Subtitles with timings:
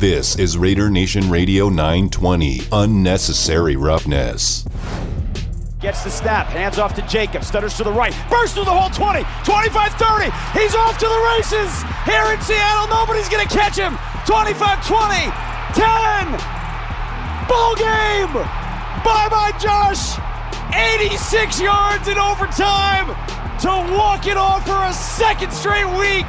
[0.00, 2.60] This is Raider Nation Radio 920.
[2.72, 4.64] Unnecessary roughness.
[5.78, 8.88] Gets the snap, hands off to Jacob, stutters to the right, bursts through the whole
[8.88, 10.32] 20, 25 30.
[10.56, 11.68] He's off to the races
[12.08, 12.88] here in Seattle.
[12.88, 13.92] Nobody's going to catch him.
[14.24, 15.28] 25 20,
[15.76, 15.84] 10.
[17.44, 18.32] Ball game.
[19.04, 20.16] Bye bye, Josh.
[20.72, 23.12] 86 yards in overtime
[23.60, 26.24] to walk it off for a second straight week.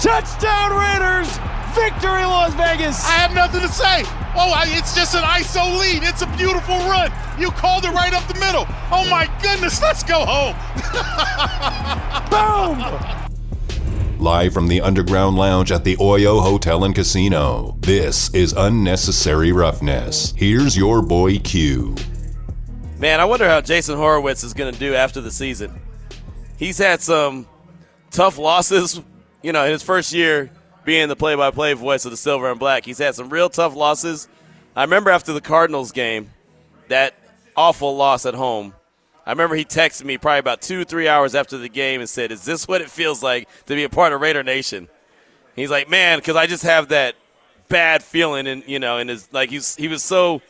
[0.00, 1.28] Touchdown Raiders.
[1.74, 3.04] Victory Las Vegas.
[3.04, 4.02] I have nothing to say.
[4.34, 6.02] Oh, I, it's just an ISO lead.
[6.02, 7.12] It's a beautiful run.
[7.38, 8.66] You called it right up the middle.
[8.90, 10.54] Oh my goodness, let's go home.
[12.30, 13.18] Boom.
[14.18, 17.76] Live from the underground lounge at the Oyo Hotel and Casino.
[17.80, 20.34] This is Unnecessary Roughness.
[20.36, 21.94] Here's your boy Q.
[22.98, 25.80] Man, I wonder how Jason Horwitz is going to do after the season.
[26.58, 27.46] He's had some
[28.10, 29.00] tough losses,
[29.42, 30.50] you know, in his first year
[30.88, 32.86] being the play-by-play voice of the Silver and Black.
[32.86, 34.26] He's had some real tough losses.
[34.74, 36.30] I remember after the Cardinals game,
[36.88, 37.12] that
[37.54, 38.72] awful loss at home.
[39.26, 42.32] I remember he texted me probably about two, three hours after the game and said,
[42.32, 44.88] "Is this what it feels like to be a part of Raider Nation?"
[45.54, 47.16] He's like, "Man, because I just have that
[47.68, 50.40] bad feeling, and you know, and his like he's he was so."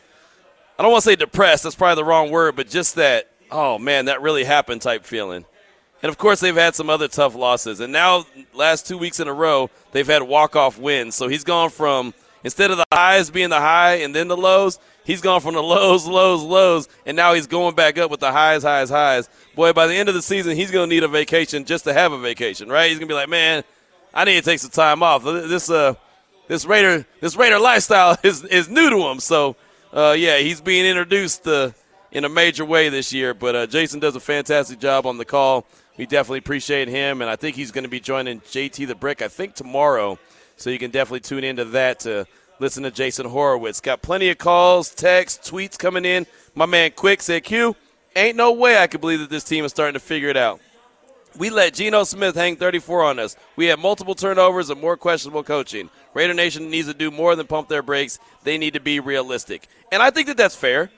[0.77, 1.63] I don't want to say depressed.
[1.63, 3.29] That's probably the wrong word, but just that.
[3.51, 5.43] Oh man, that really happened type feeling.
[6.01, 7.79] And of course, they've had some other tough losses.
[7.79, 11.15] And now, last two weeks in a row, they've had walk off wins.
[11.15, 14.79] So he's gone from, instead of the highs being the high and then the lows,
[15.03, 18.31] he's gone from the lows, lows, lows, and now he's going back up with the
[18.31, 19.29] highs, highs, highs.
[19.55, 21.93] Boy, by the end of the season, he's going to need a vacation just to
[21.93, 22.89] have a vacation, right?
[22.89, 23.63] He's going to be like, man,
[24.13, 25.23] I need to take some time off.
[25.23, 25.95] This, uh,
[26.47, 29.19] this Raider, this Raider lifestyle is, is new to him.
[29.19, 29.57] So,
[29.91, 31.71] uh, yeah, he's being introduced uh,
[32.11, 33.33] in a major way this year.
[33.33, 35.65] But uh, Jason does a fantastic job on the call
[35.99, 39.21] we definitely appreciate him, and I think he's going to be joining JT the Brick,
[39.21, 40.17] I think, tomorrow.
[40.55, 42.25] So you can definitely tune into that to
[42.57, 43.83] listen to Jason Horwitz.
[43.83, 46.25] Got plenty of calls, texts, tweets coming in.
[46.55, 47.75] My man Quick said, Q,
[48.15, 50.61] ain't no way I could believe that this team is starting to figure it out.
[51.37, 53.35] We let Geno Smith hang 34 on us.
[53.57, 55.89] We had multiple turnovers and more questionable coaching.
[56.13, 58.19] Raider Nation needs to do more than pump their brakes.
[58.45, 59.67] They need to be realistic.
[59.91, 60.91] And I think that that's fair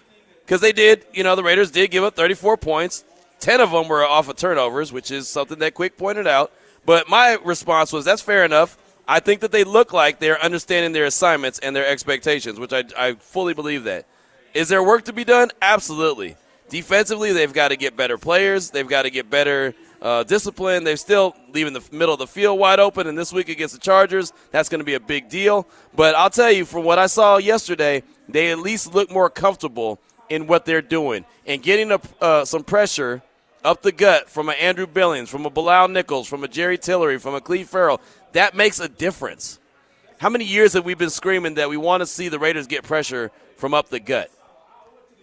[0.45, 3.03] because they did, you know, the Raiders did give up 34 points.
[3.41, 6.51] 10 of them were off of turnovers, which is something that Quick pointed out.
[6.85, 8.77] But my response was that's fair enough.
[9.07, 12.83] I think that they look like they're understanding their assignments and their expectations, which I,
[12.97, 14.05] I fully believe that.
[14.53, 15.49] Is there work to be done?
[15.61, 16.35] Absolutely.
[16.69, 18.69] Defensively, they've got to get better players.
[18.69, 20.83] They've got to get better uh, discipline.
[20.83, 23.79] They're still leaving the middle of the field wide open, and this week against the
[23.79, 25.67] Chargers, that's going to be a big deal.
[25.95, 29.99] But I'll tell you, from what I saw yesterday, they at least look more comfortable
[30.29, 33.21] in what they're doing and getting a, uh, some pressure
[33.63, 37.17] up the gut from an Andrew Billings, from a Bilal Nichols, from a Jerry Tillery,
[37.19, 38.01] from a Cleve Ferrell,
[38.33, 39.59] that makes a difference.
[40.17, 42.83] How many years have we been screaming that we want to see the Raiders get
[42.83, 44.29] pressure from up the gut?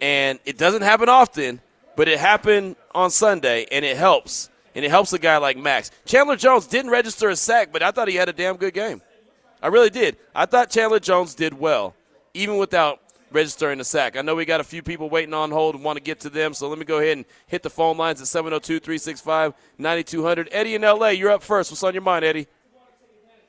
[0.01, 1.61] And it doesn't happen often,
[1.97, 4.51] but it happened on Sunday, and it helps.
[4.75, 5.91] And it helps a guy like Max.
[6.05, 9.03] Chandler Jones didn't register a sack, but I thought he had a damn good game.
[9.61, 10.17] I really did.
[10.35, 11.95] I thought Chandler Jones did well,
[12.35, 13.01] even without
[13.31, 14.17] registering a sack.
[14.17, 16.31] I know we got a few people waiting on hold and want to get to
[16.31, 20.49] them, so let me go ahead and hit the phone lines at 702 365 9200.
[20.53, 21.71] Eddie in LA, you're up first.
[21.71, 22.47] What's on your mind, Eddie?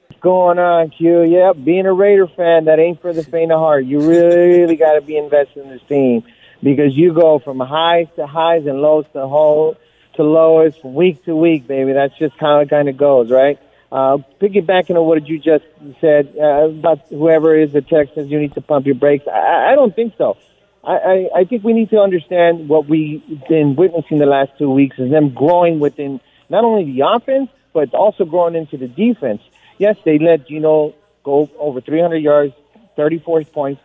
[0.08, 1.24] What's going on, Q?
[1.24, 3.86] Yep, being a Raider fan, that ain't for the faint of heart.
[3.86, 6.24] You really got to be invested in this team
[6.62, 9.78] because you go from highs to highs and lows to lows
[10.16, 11.94] to lowest from week to week, baby.
[11.94, 13.58] That's just how it kind of goes, right?
[13.92, 15.66] Uh, piggybacking on what you just
[16.00, 19.28] said uh, about whoever is the Texans, you need to pump your brakes.
[19.28, 20.38] I, I don't think so.
[20.84, 24.70] I, I, I think we need to understand what we've been witnessing the last two
[24.70, 29.42] weeks is them growing within not only the offense, but also growing into the defense.
[29.78, 32.54] Yes, they let Geno go over 300 yards,
[32.96, 33.82] 34 points.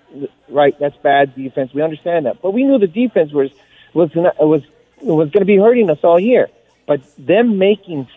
[0.48, 1.72] Right, that's bad defense.
[1.72, 3.50] We understand that, but we knew the defense was
[3.93, 4.62] was was
[5.00, 6.48] was going to be hurting us all year.
[6.87, 8.09] But them making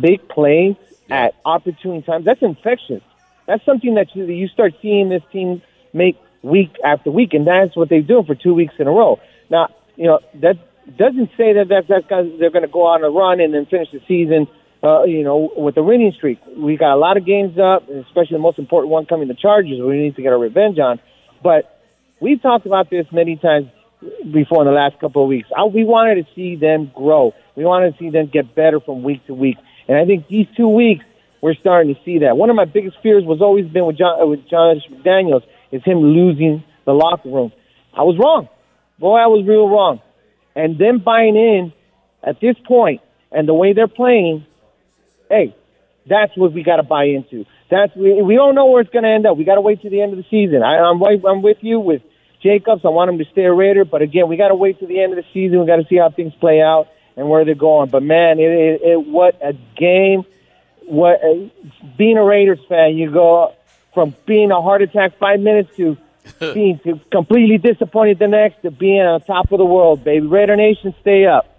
[0.00, 0.76] big plays
[1.10, 2.24] at opportune times.
[2.24, 3.02] That's infectious.
[3.46, 5.62] That's something that you, start seeing this team
[5.92, 9.20] make week after week, and that's what they're doing for two weeks in a row.
[9.50, 10.56] Now, you know that
[10.96, 12.08] doesn't say that that, that
[12.38, 14.46] they're going to go on a run and then finish the season,
[14.82, 16.38] uh, you know, with a winning streak.
[16.56, 19.80] We got a lot of games up, especially the most important one coming, the Chargers.
[19.80, 21.00] We need to get our revenge on.
[21.42, 21.80] But
[22.20, 23.68] we've talked about this many times
[24.30, 25.48] before in the last couple of weeks.
[25.56, 27.32] I, we wanted to see them grow.
[27.56, 29.56] We wanted to see them get better from week to week.
[29.88, 31.04] And I think these two weeks,
[31.40, 32.36] we're starting to see that.
[32.36, 35.82] One of my biggest fears was always been with John, uh, with Josh McDaniels is
[35.84, 37.52] him losing the locker room.
[37.92, 38.48] I was wrong.
[38.98, 40.00] Boy, I was real wrong.
[40.54, 41.72] And them buying in
[42.22, 44.46] at this point and the way they're playing,
[45.28, 45.54] hey,
[46.06, 47.44] That's what we got to buy into.
[47.70, 49.36] That's we, we don't know where it's going to end up.
[49.36, 50.62] We got to wait to the end of the season.
[50.62, 52.02] I, I'm I'm with you with
[52.42, 52.82] Jacobs.
[52.84, 55.00] I want him to stay a Raider, but again, we got to wait to the
[55.00, 55.60] end of the season.
[55.60, 57.90] We got to see how things play out and where they're going.
[57.90, 60.24] But man, it, it, it what a game!
[60.86, 61.48] What uh,
[61.96, 63.54] being a Raiders fan, you go
[63.92, 65.96] from being a heart attack five minutes to
[66.54, 70.26] being to completely disappointed the next to being on top of the world, baby.
[70.26, 71.50] Raider Nation, stay up.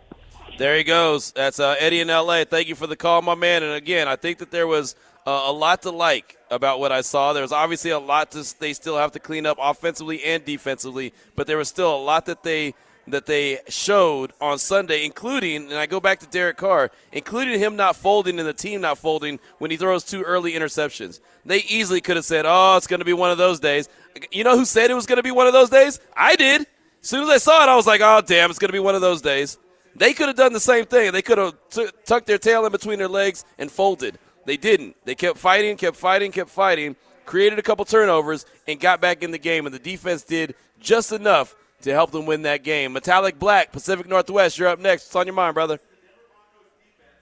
[0.57, 1.31] There he goes.
[1.31, 2.45] That's uh, Eddie in L.A.
[2.45, 3.61] Thank you for the call, my man.
[3.61, 7.01] And again, I think that there was uh, a lot to like about what I
[7.01, 7.33] saw.
[7.33, 11.13] There was obviously a lot to they still have to clean up offensively and defensively,
[11.35, 12.73] but there was still a lot that they
[13.07, 17.75] that they showed on Sunday, including, and I go back to Derek Carr, including him
[17.75, 21.19] not folding and the team not folding when he throws two early interceptions.
[21.45, 23.87] They easily could have said, "Oh, it's going to be one of those days."
[24.31, 25.99] You know who said it was going to be one of those days?
[26.15, 26.61] I did.
[26.61, 28.79] As soon as I saw it, I was like, "Oh, damn, it's going to be
[28.79, 29.57] one of those days."
[29.95, 31.11] They could have done the same thing.
[31.11, 34.19] They could have t- tucked their tail in between their legs and folded.
[34.45, 34.95] They didn't.
[35.05, 39.31] They kept fighting, kept fighting, kept fighting, created a couple turnovers, and got back in
[39.31, 39.65] the game.
[39.65, 42.93] And the defense did just enough to help them win that game.
[42.93, 45.05] Metallic Black, Pacific Northwest, you're up next.
[45.07, 45.79] What's on your mind, brother?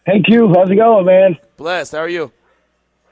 [0.05, 1.37] Hey, Q, how's it going, man?
[1.57, 1.93] Blessed.
[1.93, 2.31] How are you?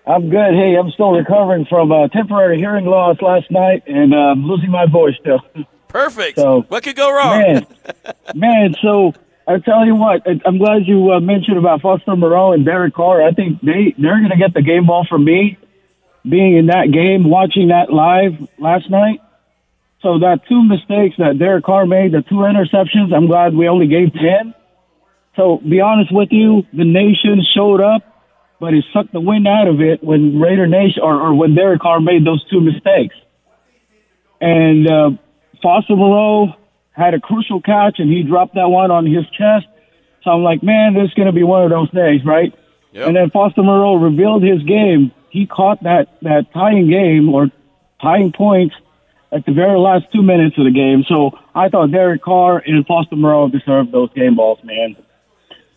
[0.05, 0.53] I'm good.
[0.55, 4.85] Hey, I'm still recovering from a temporary hearing loss last night and uh, losing my
[4.87, 5.39] voice still.
[5.87, 6.37] Perfect.
[6.39, 7.39] So, what could go wrong?
[7.39, 7.67] Man,
[8.35, 9.13] man, so
[9.47, 13.21] I tell you what, I'm glad you uh, mentioned about Foster Moreau and Derek Carr.
[13.21, 15.57] I think they they're going to get the game ball from me,
[16.27, 19.19] being in that game, watching that live last night.
[20.01, 23.87] So that two mistakes that Derek Carr made, the two interceptions, I'm glad we only
[23.87, 24.55] gave ten.
[25.35, 28.01] So be honest with you, the nation showed up,
[28.59, 31.81] but it sucked the wind out of it when Raider Nation or, or when Derek
[31.81, 33.15] Carr made those two mistakes.
[34.41, 35.11] And uh,
[35.61, 36.55] Foster Moreau
[36.91, 39.67] had a crucial catch and he dropped that one on his chest.
[40.23, 42.53] So I'm like, man, this is going to be one of those days, right?
[42.91, 43.07] Yep.
[43.07, 45.11] And then Foster Moreau revealed his game.
[45.29, 47.49] He caught that, that tying game or
[48.01, 48.75] tying points
[49.31, 51.03] at the very last two minutes of the game.
[51.07, 54.95] So I thought Derek Carr and Foster Moreau deserved those game balls, man.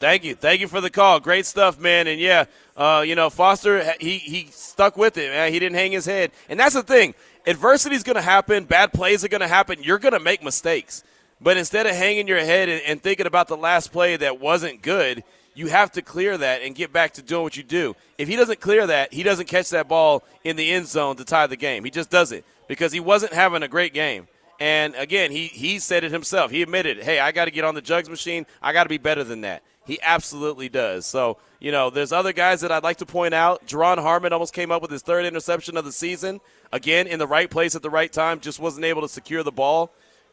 [0.00, 1.20] Thank you, thank you for the call.
[1.20, 2.06] Great stuff, man.
[2.06, 2.44] And yeah,
[2.76, 5.52] uh, you know Foster, he he stuck with it, man.
[5.52, 7.14] He didn't hang his head, and that's the thing.
[7.46, 8.64] Adversity is going to happen.
[8.64, 9.82] Bad plays are going to happen.
[9.82, 11.04] You're going to make mistakes,
[11.40, 14.82] but instead of hanging your head and, and thinking about the last play that wasn't
[14.82, 15.22] good,
[15.54, 17.94] you have to clear that and get back to doing what you do.
[18.18, 21.24] If he doesn't clear that, he doesn't catch that ball in the end zone to
[21.24, 21.84] tie the game.
[21.84, 24.28] He just does it because he wasn't having a great game.
[24.60, 26.50] And again, he he said it himself.
[26.50, 28.46] He admitted, "Hey, I got to get on the jugs machine.
[28.62, 31.04] I got to be better than that." He absolutely does.
[31.04, 33.66] So, you know, there's other guys that I'd like to point out.
[33.66, 36.40] Duron Harmon almost came up with his third interception of the season.
[36.72, 39.52] Again, in the right place at the right time, just wasn't able to secure the
[39.52, 39.92] ball.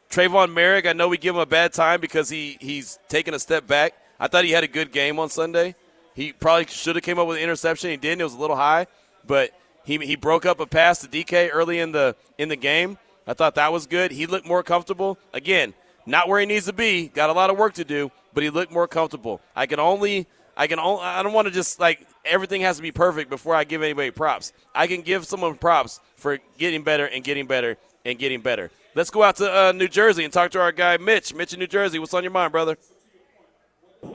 [0.10, 3.40] Tre'von Moehrig, I know we give him a bad time because he he's taken a
[3.40, 3.94] step back.
[4.22, 5.74] I thought he had a good game on Sunday.
[6.14, 7.90] He probably should have came up with an interception.
[7.90, 8.22] He didn't.
[8.22, 8.86] It was a little high,
[9.26, 9.50] but
[9.84, 13.00] he, he broke up a pass to DK early in the in the game.
[13.26, 14.12] I thought that was good.
[14.12, 15.18] He looked more comfortable.
[15.34, 15.74] Again,
[16.06, 17.08] not where he needs to be.
[17.08, 19.42] Got a lot of work to do, but he looked more comfortable.
[19.56, 22.84] I can only I can only I don't want to just like everything has to
[22.84, 24.54] be perfect before I give anybody props.
[24.76, 28.70] I can give someone props for getting better and getting better and getting better.
[28.94, 31.34] Let's go out to uh, New Jersey and talk to our guy Mitch.
[31.34, 31.98] Mitch in New Jersey.
[31.98, 32.78] What's on your mind, brother?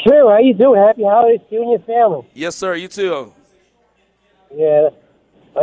[0.01, 0.29] True.
[0.29, 0.81] How you doing?
[0.81, 2.29] Happy holidays to you and your family.
[2.35, 2.75] Yes, sir.
[2.75, 3.33] You too.
[4.55, 4.91] Yeah.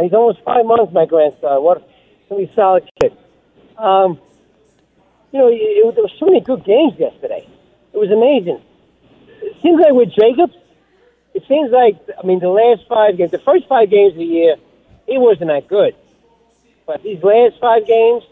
[0.01, 1.61] He's almost five months, my grandson.
[1.63, 1.83] What a
[2.29, 3.15] really solid kid.
[3.77, 4.19] Um,
[5.31, 7.48] you know, it, it, there were so many good games yesterday.
[7.93, 8.62] It was amazing.
[9.41, 10.55] It seems like with Jacobs,
[11.33, 14.25] it seems like, I mean, the last five games, the first five games of the
[14.25, 14.55] year,
[15.05, 15.95] he wasn't that good.
[16.88, 18.24] But these last five games,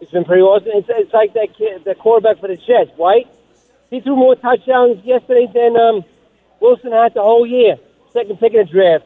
[0.00, 0.70] it's been pretty awesome.
[0.74, 3.28] It's, it's like that kid, the quarterback for the Jets, White.
[3.90, 6.04] He threw more touchdowns yesterday than um,
[6.60, 7.76] Wilson had the whole year.
[8.12, 9.04] Second pick in the draft.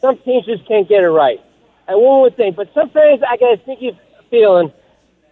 [0.00, 1.40] Some teams just can't get it right.
[1.86, 3.98] And one more thing, but some fans, I got a sneaky
[4.30, 4.72] feeling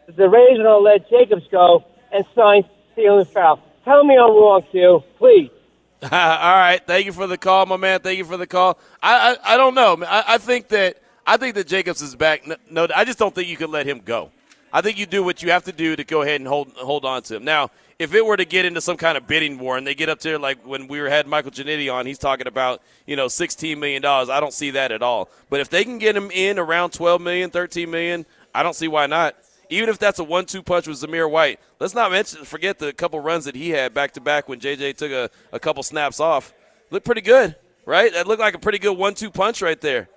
[0.07, 3.61] that the Raiders are going to let Jacobs go and sign Stealing Foul.
[3.85, 5.03] Tell me I'm wrong, Q.
[5.19, 5.51] Please.
[6.03, 8.01] All right, thank you for the call, my man.
[8.01, 8.79] Thank you for the call.
[9.01, 10.05] I I, I don't know.
[10.05, 12.45] I, I think that I think that Jacobs is back.
[12.45, 14.33] No, no, I just don't think you can let him go.
[14.73, 17.05] I think you do what you have to do to go ahead and hold hold
[17.05, 17.45] on to him.
[17.45, 20.09] Now, if it were to get into some kind of bidding war and they get
[20.09, 23.79] up there like when we had Michael Janetti on, he's talking about you know sixteen
[23.81, 24.31] million dollars.
[24.31, 25.29] I don't see that at all.
[25.51, 28.25] But if they can get him in around twelve million, thirteen million,
[28.55, 29.37] I don't see why not.
[29.69, 33.21] Even if that's a one-two punch with Zamir White, let's not mention forget the couple
[33.21, 36.53] runs that he had back to back when JJ took a, a couple snaps off.
[36.91, 38.13] Looked pretty good, right?
[38.13, 40.11] That looked like a pretty good one-two punch right there.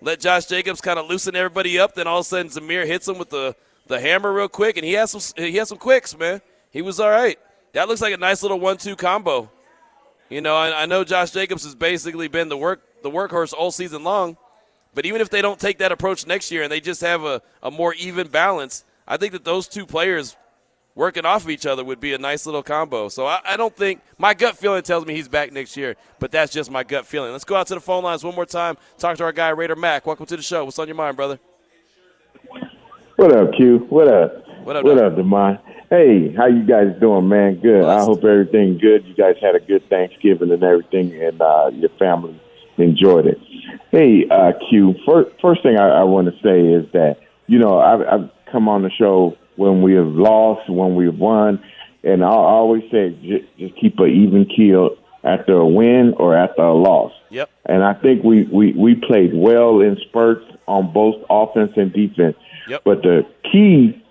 [0.00, 1.94] Let Josh Jacobs kind of loosen everybody up.
[1.94, 3.54] Then all of a sudden Zamir hits him with the,
[3.86, 6.40] the hammer real quick, and he has some he has some quicks, man.
[6.70, 7.38] He was all right.
[7.72, 9.50] That looks like a nice little one-two combo.
[10.28, 13.70] You know, I, I know Josh Jacobs has basically been the work the workhorse all
[13.70, 14.36] season long.
[14.94, 17.42] But even if they don't take that approach next year and they just have a,
[17.62, 20.36] a more even balance, I think that those two players
[20.94, 23.08] working off of each other would be a nice little combo.
[23.08, 26.30] So I, I, don't think my gut feeling tells me he's back next year, but
[26.30, 27.32] that's just my gut feeling.
[27.32, 28.76] Let's go out to the phone lines one more time.
[28.98, 30.04] Talk to our guy Raider Mac.
[30.04, 30.66] Welcome to the show.
[30.66, 31.38] What's on your mind, brother?
[33.22, 33.86] What up, Q?
[33.88, 34.44] What up?
[34.64, 35.60] What up, what up, Demond?
[35.90, 37.60] Hey, how you guys doing, man?
[37.60, 37.82] Good.
[37.82, 38.00] Blessed.
[38.00, 39.06] I hope everything good.
[39.06, 42.34] You guys had a good Thanksgiving and everything, and uh, your family
[42.78, 43.38] enjoyed it.
[43.92, 44.96] Hey, uh, Q.
[45.06, 48.68] First, first thing I, I want to say is that you know I've, I've come
[48.68, 51.62] on the show when we have lost, when we have won,
[52.02, 56.62] and I always say just, just keep an even keel after a win or after
[56.62, 57.12] a loss.
[57.30, 57.48] Yep.
[57.66, 62.36] And I think we we we played well in spurts on both offense and defense.
[62.68, 62.82] Yep.
[62.84, 64.02] But the key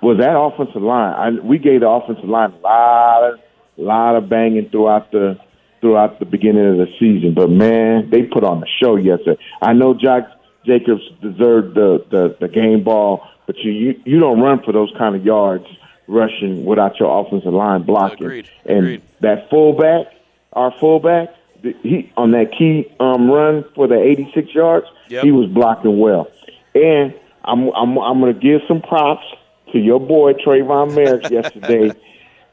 [0.00, 1.12] was that offensive line.
[1.14, 3.40] I, we gave the offensive line a lot of
[3.76, 5.38] lot of banging throughout the
[5.80, 7.34] throughout the beginning of the season.
[7.34, 9.40] But man, they put on the show yesterday.
[9.62, 10.24] I know Jack
[10.64, 14.92] Jacobs deserved the, the, the game ball, but you, you you don't run for those
[14.98, 15.66] kind of yards
[16.06, 18.26] rushing without your offensive line blocking.
[18.26, 18.50] Agreed.
[18.66, 19.02] And Agreed.
[19.20, 20.12] that fullback,
[20.52, 25.24] our fullback, he on that key um, run for the 86 yards, yep.
[25.24, 26.28] he was blocking well.
[26.74, 29.24] And I'm I'm I'm going to give some props
[29.72, 31.94] to your boy Tre'von Moehrig yesterday.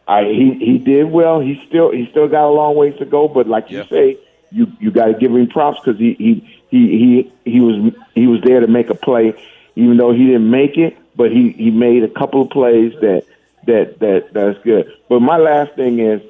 [0.08, 1.40] I he he did well.
[1.40, 4.18] He still he still got a long ways to go, but like you say,
[4.52, 8.28] you you got to give him props because he he he he he was he
[8.28, 9.34] was there to make a play,
[9.76, 10.98] even though he didn't make it.
[11.16, 13.26] But he he made a couple of plays that
[13.66, 14.92] that that that's good.
[15.10, 16.22] But my last thing is,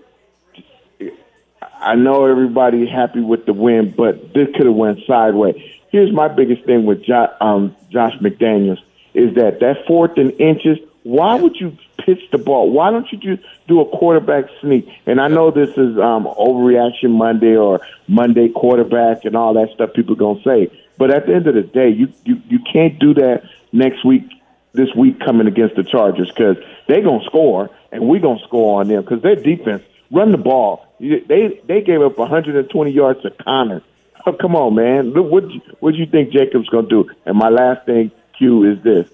[1.79, 5.61] I know everybody happy with the win, but this could have went sideways.
[5.97, 8.77] Here's my biggest thing with Josh, um, Josh McDaniels
[9.15, 10.77] is that that fourth and inches.
[11.01, 12.69] Why would you pitch the ball?
[12.69, 14.87] Why don't you just do a quarterback sneak?
[15.07, 19.93] And I know this is um, overreaction Monday or Monday quarterback and all that stuff
[19.95, 20.71] people are gonna say.
[20.99, 24.29] But at the end of the day, you you, you can't do that next week.
[24.73, 28.87] This week coming against the Chargers because they're gonna score and we're gonna score on
[28.87, 30.85] them because their defense run the ball.
[30.99, 33.81] They they gave up 120 yards to Conner.
[34.27, 35.12] Oh, come on, man.
[35.12, 35.46] Look, what
[35.79, 37.10] what do you think Jacobs gonna do?
[37.25, 39.10] And my last thing, Q, is this: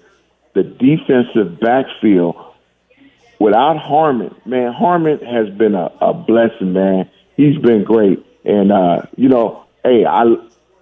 [0.54, 2.34] the defensive backfield
[3.38, 7.08] without Harmon, man, Harmon has been a, a blessing, man.
[7.36, 8.26] He's been great.
[8.44, 10.24] And uh, you know, hey, I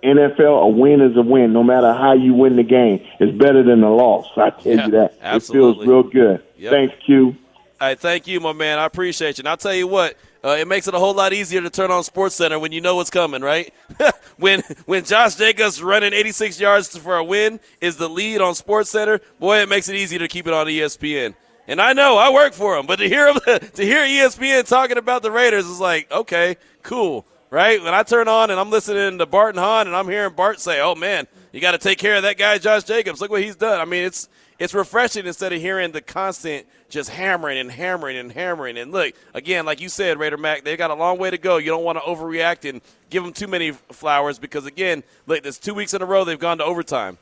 [0.03, 3.05] NFL, a win is a win, no matter how you win the game.
[3.21, 4.27] It's better than a loss.
[4.37, 5.19] I tell yeah, you that.
[5.21, 5.85] Absolutely.
[5.85, 6.43] It feels real good.
[6.57, 6.73] Yep.
[6.73, 7.37] Thanks, Q.
[7.83, 8.79] All right, thank you, my man.
[8.79, 9.43] I appreciate you.
[9.43, 11.91] And I'll tell you what, uh, it makes it a whole lot easier to turn
[11.91, 13.73] on Sports Center when you know what's coming, right?
[14.43, 18.91] when when Josh Jacobs running 86 yards for a win is the lead on Sports
[18.91, 21.35] Center, boy, it makes it easy to keep it on ESPN.
[21.69, 25.23] And I know I work for them, but to hear to hear ESPN talking about
[25.23, 27.81] the Raiders is like, okay, cool, right?
[27.81, 30.61] When I turn on and I'm listening to Bart and Hahn and I'm hearing Bart
[30.61, 33.21] say, "Oh man, you got to take care of that guy, Josh Jacobs.
[33.21, 37.11] Look what he's done." I mean, it's it's refreshing instead of hearing the constant just
[37.11, 38.79] hammering and hammering and hammering.
[38.79, 41.57] And look, again, like you said, Raider Mac, they've got a long way to go.
[41.57, 42.81] You don't want to overreact and
[43.11, 46.39] give them too many flowers because again, look, there's two weeks in a row they've
[46.39, 47.19] gone to overtime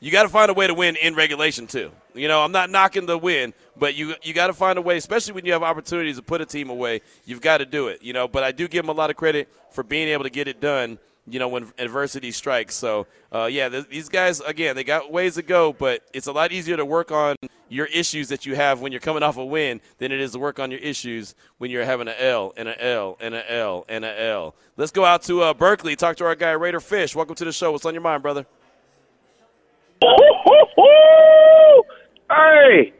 [0.00, 1.90] you got to find a way to win in regulation too.
[2.14, 4.96] You know, I'm not knocking the win, but you you got to find a way,
[4.96, 7.00] especially when you have opportunities to put a team away.
[7.24, 8.02] You've got to do it.
[8.02, 10.30] You know, but I do give them a lot of credit for being able to
[10.30, 10.98] get it done.
[11.30, 12.74] You know, when adversity strikes.
[12.74, 16.32] So, uh, yeah, th- these guys again, they got ways to go, but it's a
[16.32, 17.36] lot easier to work on
[17.68, 20.38] your issues that you have when you're coming off a win than it is to
[20.38, 23.84] work on your issues when you're having an L and an L and an L
[23.88, 24.54] and an L.
[24.76, 25.96] Let's go out to uh, Berkeley.
[25.96, 27.14] Talk to our guy Raider Fish.
[27.14, 27.72] Welcome to the show.
[27.72, 28.46] What's on your mind, brother?
[32.30, 32.92] Hey,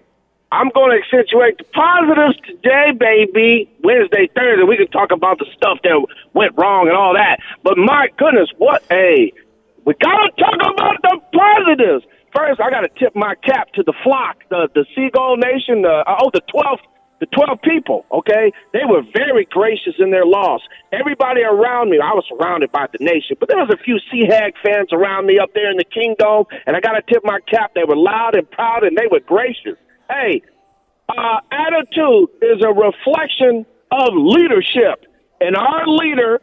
[0.51, 3.69] I'm going to accentuate the positives today, baby.
[3.85, 7.41] Wednesday, Thursday, we can talk about the stuff that went wrong and all that.
[7.63, 9.33] But my goodness, what a
[9.85, 12.05] we got to talk about the positives.
[12.35, 16.05] First, I got to tip my cap to the flock, the the Seagull Nation, the
[16.07, 16.85] uh, oh the 12th
[17.21, 20.61] the 12 people, okay, they were very gracious in their loss.
[20.93, 24.53] Everybody around me, I was surrounded by the nation, but there was a few Seahag
[24.63, 27.73] fans around me up there in the Kingdom, and I got to tip my cap.
[27.75, 29.75] They were loud and proud, and they were gracious.
[30.11, 30.43] Hey,
[31.09, 35.05] uh, attitude is a reflection of leadership,
[35.41, 36.41] and our leader,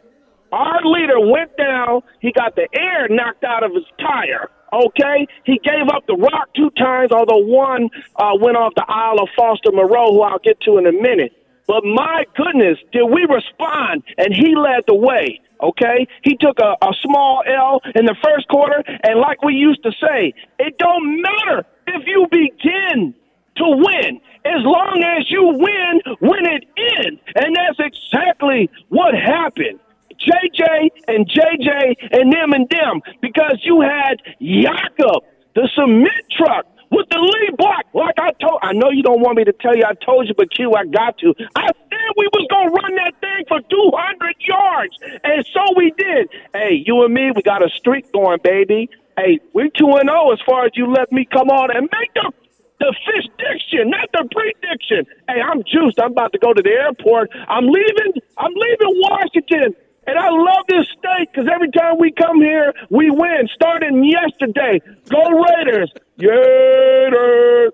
[0.52, 2.02] our leader went down.
[2.20, 4.50] He got the air knocked out of his tire.
[4.72, 9.20] Okay, he gave up the rock two times, although one uh, went off the Isle
[9.22, 11.32] of Foster Moreau, who I'll get to in a minute.
[11.66, 14.04] But my goodness, did we respond?
[14.18, 15.40] And he led the way.
[15.60, 19.82] Okay, he took a, a small L in the first quarter, and like we used
[19.84, 23.14] to say, it don't matter if you begin
[23.56, 26.64] to win as long as you win when it
[26.98, 29.80] ends, and that's exactly what happened.
[30.16, 37.08] JJ and JJ and them and them because you had Jakob, the cement truck, with
[37.10, 37.84] the lead block.
[37.92, 39.84] Like I told, I know you don't want me to tell you.
[39.86, 41.34] I told you, but Q, I got to.
[41.54, 46.28] I said we was gonna run that thing for 200 yards, and so we did.
[46.52, 48.88] Hey, you and me, we got a streak going, baby.
[49.16, 52.12] Hey, we're two and zero as far as you let me come on and make
[52.14, 52.32] the
[52.78, 55.06] the fish diction, not the prediction.
[55.28, 56.00] Hey, I'm juiced.
[56.00, 57.30] I'm about to go to the airport.
[57.48, 58.12] I'm leaving.
[58.38, 59.74] I'm leaving Washington.
[60.08, 63.48] And I love this state because every time we come here, we win.
[63.52, 64.80] Starting yesterday,
[65.10, 65.92] go Raiders!
[66.18, 67.72] Raiders!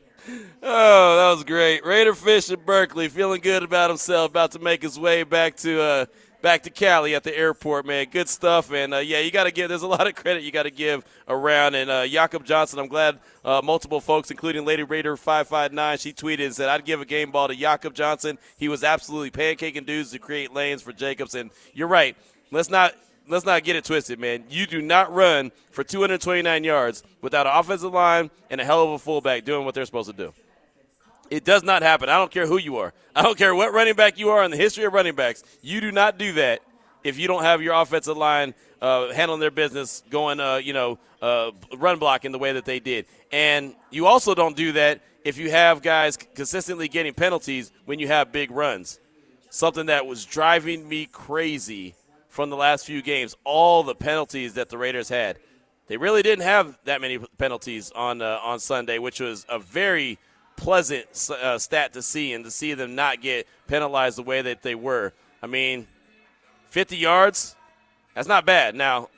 [0.66, 1.86] Oh, that was great.
[1.86, 5.82] Raider Fish in Berkeley, feeling good about himself, about to make his way back to
[5.82, 6.06] uh,
[6.44, 8.06] back to Cali at the airport, man.
[8.12, 8.72] Good stuff.
[8.72, 9.70] And uh, yeah, you got to give.
[9.70, 11.74] There's a lot of credit you got to give around.
[11.74, 16.46] And uh, Jakob Johnson, I'm glad uh, multiple folks, including Lady Raider 559, she tweeted
[16.46, 18.38] and said, "I'd give a game ball to Jakob Johnson.
[18.58, 22.16] He was absolutely pancaking dudes to create lanes for Jacobs." And you're right.
[22.52, 22.94] Let's not
[23.28, 24.44] let's not get it twisted, man.
[24.50, 28.92] You do not run for 229 yards without an offensive line and a hell of
[28.92, 30.34] a fullback doing what they're supposed to do.
[31.34, 32.10] It does not happen.
[32.10, 32.94] I don't care who you are.
[33.16, 35.44] I don't care what running back you are in the history of running backs.
[35.64, 36.62] You do not do that
[37.04, 41.00] if you don't have your offensive line uh, handling their business, going, uh, you know,
[41.24, 43.08] uh, run block in the way that they did.
[43.32, 48.08] And you also don't do that if you have guys consistently getting penalties when you
[48.10, 49.00] have big runs.
[49.50, 51.96] Something that was driving me crazy
[52.30, 53.36] from the last few games.
[53.44, 55.40] All the penalties that the Raiders had.
[55.88, 60.20] They really didn't have that many penalties on uh, on Sunday, which was a very
[60.56, 64.62] pleasant uh, stat to see and to see them not get penalized the way that
[64.62, 65.14] they were.
[65.42, 65.88] I mean,
[66.70, 67.56] 50 yards,
[68.14, 68.76] that's not bad.
[68.76, 69.10] Now,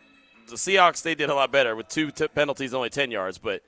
[0.48, 3.62] the Seahawks, they did a lot better with two t- penalties, only 10 yards, but.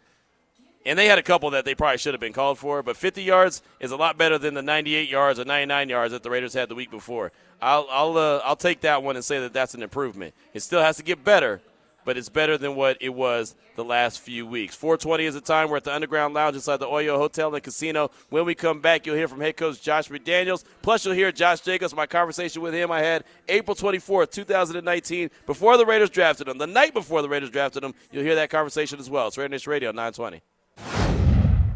[0.86, 3.22] And they had a couple that they probably should have been called for, but 50
[3.22, 6.54] yards is a lot better than the 98 yards or 99 yards that the Raiders
[6.54, 7.34] had the week before.
[7.62, 10.34] I'll I'll uh, I'll take that one and say that that's an improvement.
[10.54, 11.62] It still has to get better,
[12.08, 14.74] but it's better than what it was the last few weeks.
[14.74, 15.70] 420 is the time.
[15.70, 18.12] We're at the Underground Lounge inside the Oyo Hotel and Casino.
[18.30, 20.64] When we come back, you'll hear from head coach Josh McDaniels.
[20.82, 25.76] Plus, you'll hear Josh Jacobs, my conversation with him I had April 24th, 2019, before
[25.76, 26.58] the Raiders drafted him.
[26.58, 29.28] The night before the Raiders drafted him, you'll hear that conversation as well.
[29.28, 30.42] It's Raider Radio 920.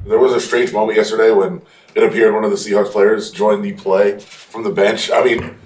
[0.05, 1.61] There was a strange moment yesterday when
[1.93, 5.11] it appeared one of the Seahawks players joined the play from the bench.
[5.11, 5.57] I mean,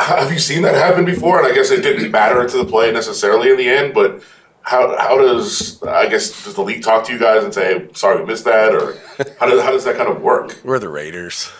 [0.00, 1.38] have you seen that happen before?
[1.38, 4.22] And I guess it didn't matter to the play necessarily in the end, but
[4.62, 7.88] how how does I guess does the league talk to you guys and say, hey,
[7.94, 8.96] sorry we missed that, or
[9.38, 10.58] how does how does that kind of work?
[10.64, 11.50] We're the Raiders.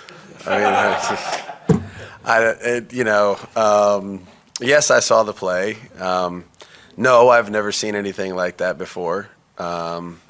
[0.46, 1.82] I mean, I,
[2.24, 4.26] I it, you know, um,
[4.60, 5.76] yes, I saw the play.
[5.98, 6.44] Um,
[6.96, 9.28] no, I've never seen anything like that before.
[9.58, 10.20] Um,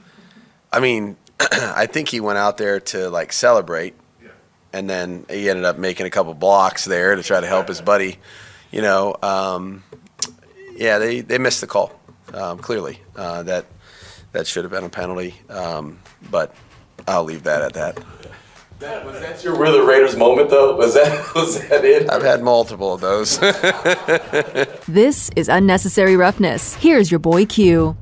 [0.72, 3.94] I mean, I think he went out there to like celebrate
[4.72, 7.80] and then he ended up making a couple blocks there to try to help his
[7.80, 8.18] buddy.
[8.70, 9.82] You know, um,
[10.76, 11.92] yeah, they, they missed the call
[12.32, 13.00] um, clearly.
[13.16, 13.66] Uh, that
[14.32, 15.98] that should have been a penalty, um,
[16.30, 16.54] but
[17.08, 17.98] I'll leave that at that.
[18.78, 20.74] That, was that your "We're the Raiders" moment, though?
[20.76, 22.10] Was that was that it?
[22.10, 23.38] I've had multiple of those.
[24.88, 26.74] this is unnecessary roughness.
[26.74, 27.96] Here's your boy Q.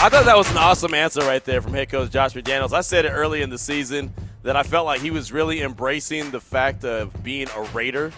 [0.00, 2.72] I thought that was an awesome answer right there from head coach Josh McDaniels.
[2.72, 6.30] I said it early in the season that I felt like he was really embracing
[6.30, 8.12] the fact of being a Raider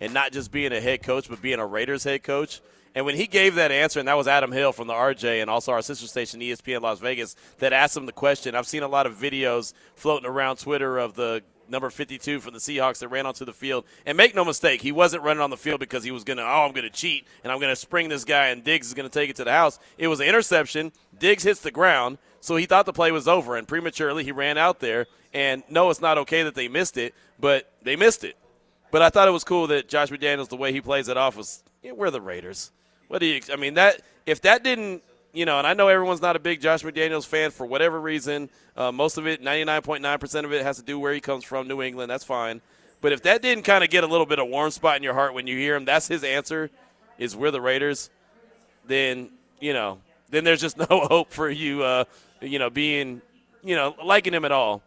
[0.00, 2.60] and not just being a head coach, but being a Raiders head coach.
[2.94, 5.50] And when he gave that answer, and that was Adam Hill from the RJ and
[5.50, 8.54] also our sister station ESPN Las Vegas that asked him the question.
[8.54, 12.60] I've seen a lot of videos floating around Twitter of the number 52 from the
[12.60, 13.84] Seahawks that ran onto the field.
[14.06, 16.44] And make no mistake, he wasn't running on the field because he was going to,
[16.44, 18.94] oh, I'm going to cheat and I'm going to spring this guy and Diggs is
[18.94, 19.78] going to take it to the house.
[19.98, 20.92] It was an interception.
[21.18, 22.18] Diggs hits the ground.
[22.44, 25.06] So he thought the play was over, and prematurely he ran out there.
[25.32, 28.36] And no, it's not okay that they missed it, but they missed it.
[28.90, 31.38] But I thought it was cool that Josh McDaniels, the way he plays it off,
[31.38, 32.70] was yeah, we're the Raiders.
[33.08, 33.40] What do you?
[33.50, 35.02] I mean that if that didn't,
[35.34, 38.48] you know, and I know everyone's not a big Josh McDaniels fan for whatever reason.
[38.76, 41.82] Uh, most of it, 99.9% of it, has to do where he comes from, New
[41.82, 42.10] England.
[42.10, 42.62] That's fine.
[43.00, 45.14] But if that didn't kind of get a little bit of warm spot in your
[45.14, 46.70] heart when you hear him, that's his answer,
[47.18, 48.08] is we're the Raiders.
[48.86, 49.98] Then you know,
[50.30, 52.04] then there's just no hope for you uh,
[52.40, 53.22] you know, being,
[53.62, 54.82] you know, liking him at all.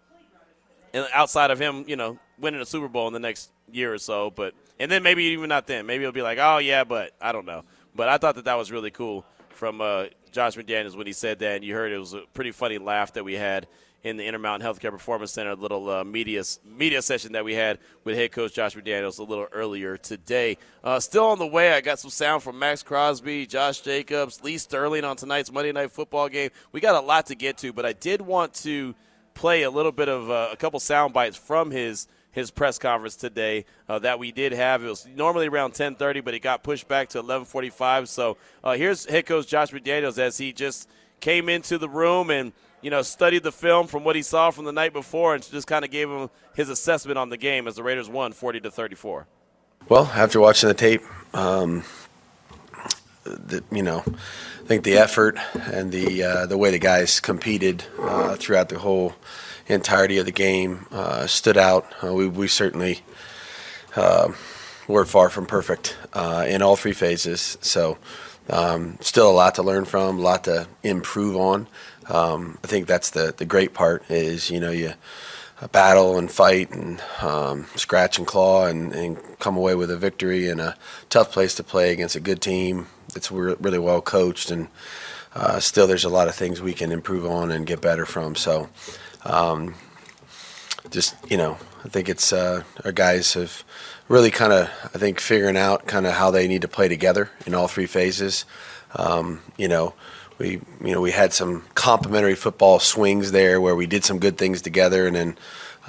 [0.93, 3.97] And outside of him, you know, winning a Super Bowl in the next year or
[3.97, 5.85] so, but and then maybe even not then.
[5.85, 7.63] Maybe it'll be like, oh yeah, but I don't know.
[7.95, 11.39] But I thought that that was really cool from uh, Josh McDaniels when he said
[11.39, 13.67] that, and you heard it was a pretty funny laugh that we had
[14.03, 17.79] in the Intermountain Healthcare Performance Center a little uh, media media session that we had
[18.03, 20.57] with head coach Josh McDaniels a little earlier today.
[20.83, 24.57] Uh, still on the way, I got some sound from Maxx Crosby, Josh Jacobs, Lee
[24.57, 26.51] Sterling on tonight's Monday Night Football game.
[26.71, 28.95] We got a lot to get to, but I did want to
[29.33, 33.15] play a little bit of uh, a couple sound bites from his his press conference
[33.15, 34.83] today uh, that we did have.
[34.83, 38.07] It was normally around 10:30, but it got pushed back to 11:45.
[38.07, 40.87] So uh, here's head coach Josh McDaniels as he just
[41.19, 44.65] came into the room and you know studied the film from what he saw from
[44.65, 47.75] the night before and just kind of gave him his assessment on the game as
[47.75, 49.25] the Raiders won 40 to 34.
[49.89, 51.01] Well, after watching the tape,
[51.33, 51.83] um,
[53.35, 57.83] the, you know, I think the effort and the uh, the way the guys competed
[57.99, 59.15] uh, throughout the whole
[59.67, 61.85] entirety of the game uh, stood out.
[62.03, 63.01] Uh, we we certainly
[63.95, 64.31] uh,
[64.87, 67.57] were far from perfect uh, in all three phases.
[67.61, 67.97] So.
[68.49, 71.67] Um, still a lot to learn from, a lot to improve on.
[72.07, 74.93] Um, I think that's the, the great part is you know you
[75.71, 80.49] battle and fight and um, scratch and claw and, and, come away with a victory
[80.49, 80.75] in a
[81.09, 84.67] tough place to play against a good team that's really well coached and
[85.37, 88.35] uh, still there's a lot of things we can improve on and get better from.
[88.35, 88.69] So
[89.23, 89.75] um,
[90.89, 93.63] just you know I think it's uh, our guys have
[94.07, 97.29] really kind of I think figuring out kind of how they need to play together
[97.45, 98.45] in all three phases.
[98.95, 99.93] Um, you know
[100.37, 104.37] we you know we had some complementary football swings there where we did some good
[104.37, 105.37] things together, and then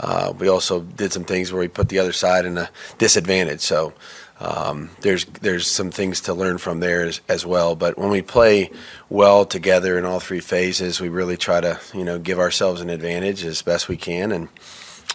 [0.00, 3.60] uh, we also did some things where we put the other side in a disadvantage.
[3.60, 3.92] So
[4.40, 7.74] um, there's there's some things to learn from there as, as, well.
[7.74, 8.70] But when we play
[9.08, 12.90] well together in all three phases, we really try to you know give ourselves an
[12.90, 14.48] advantage as best we can, and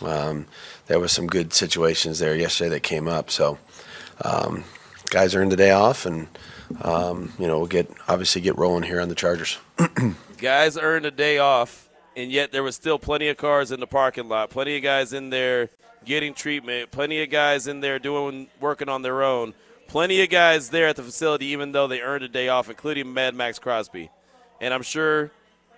[0.01, 0.45] um,
[0.87, 3.31] there was some good situations there yesterday that came up.
[3.31, 3.57] So
[4.23, 4.65] um,
[5.09, 6.27] guys earned the day off and
[6.81, 9.57] um, you know, we'll get obviously get rolling here on the Chargers.
[10.37, 13.87] guys earned a day off, and yet there was still plenty of cars in the
[13.87, 15.69] parking lot, plenty of guys in there
[16.05, 19.53] getting treatment, plenty of guys in there doing working on their own,
[19.87, 23.13] plenty of guys there at the facility, even though they earned a day off, including
[23.13, 24.09] Mad Maxx Crosby.
[24.59, 25.31] And I'm sure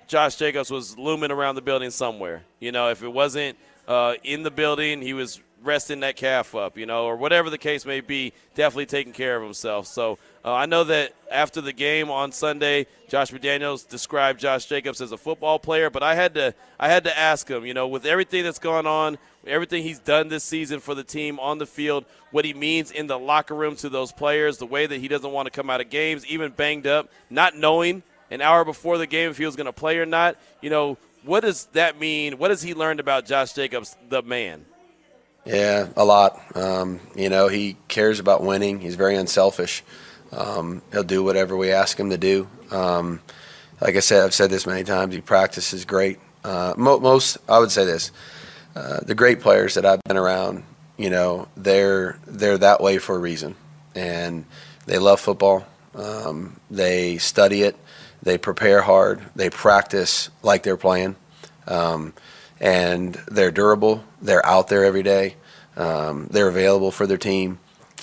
[0.07, 2.43] Josh Jacobs was looming around the building somewhere.
[2.59, 6.77] You know, if it wasn't uh, in the building, he was resting that calf up,
[6.77, 9.87] you know, or whatever the case may be, definitely taking care of himself.
[9.87, 15.01] So uh, I know that after the game on Sunday, Josh McDaniels described Josh Jacobs
[15.01, 17.87] as a football player, but I had to I had to ask him, you know,
[17.87, 21.65] with everything that's gone on, everything he's done this season for the team on the
[21.65, 25.07] field, what he means in the locker room to those players, the way that he
[25.07, 28.99] doesn't want to come out of games, even banged up, not knowing an hour before
[28.99, 30.37] the game if he was going to play or not.
[30.61, 32.37] You know, what does that mean?
[32.37, 34.63] What has he learned about Josh Jacobs, the man?
[35.43, 36.39] Yeah, a lot.
[36.55, 38.79] Um, you know, he cares about winning.
[38.79, 39.83] He's very unselfish.
[40.31, 42.47] Um, he'll do whatever we ask him to do.
[42.71, 43.21] Um,
[43.81, 45.13] like I said, I've said this many times.
[45.13, 46.19] He practices great.
[46.43, 48.11] Uh, mo- most, I would say this:
[48.75, 50.63] uh, the great players that I've been around,
[50.97, 53.55] you know, they're they're that way for a reason,
[53.93, 54.45] and
[54.85, 55.65] they love football.
[55.93, 57.77] Um, they study it.
[58.23, 59.21] They prepare hard.
[59.35, 61.15] They practice like they're playing.
[61.67, 62.13] Um,
[62.59, 64.03] and they're durable.
[64.21, 65.35] They're out there every day.
[65.77, 67.59] Um, they're available for their team,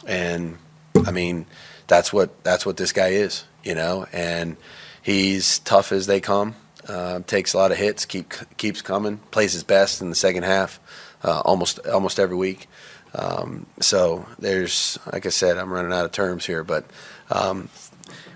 [0.06, 0.58] and
[1.06, 1.46] I mean,
[1.86, 4.06] that's what that's what this guy is, you know.
[4.12, 4.56] And
[5.02, 6.54] he's tough as they come.
[6.88, 10.42] Uh, takes a lot of hits, keep keeps coming, plays his best in the second
[10.42, 10.80] half,
[11.22, 12.68] uh, almost almost every week.
[13.14, 16.86] Um, so there's, like I said, I'm running out of terms here, but
[17.30, 17.68] um,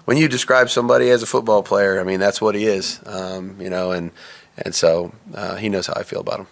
[0.05, 3.61] when you describe somebody as a football player, I mean that's what he is, um,
[3.61, 4.13] you know, and
[4.59, 6.47] and so uh, he knows how I feel about him.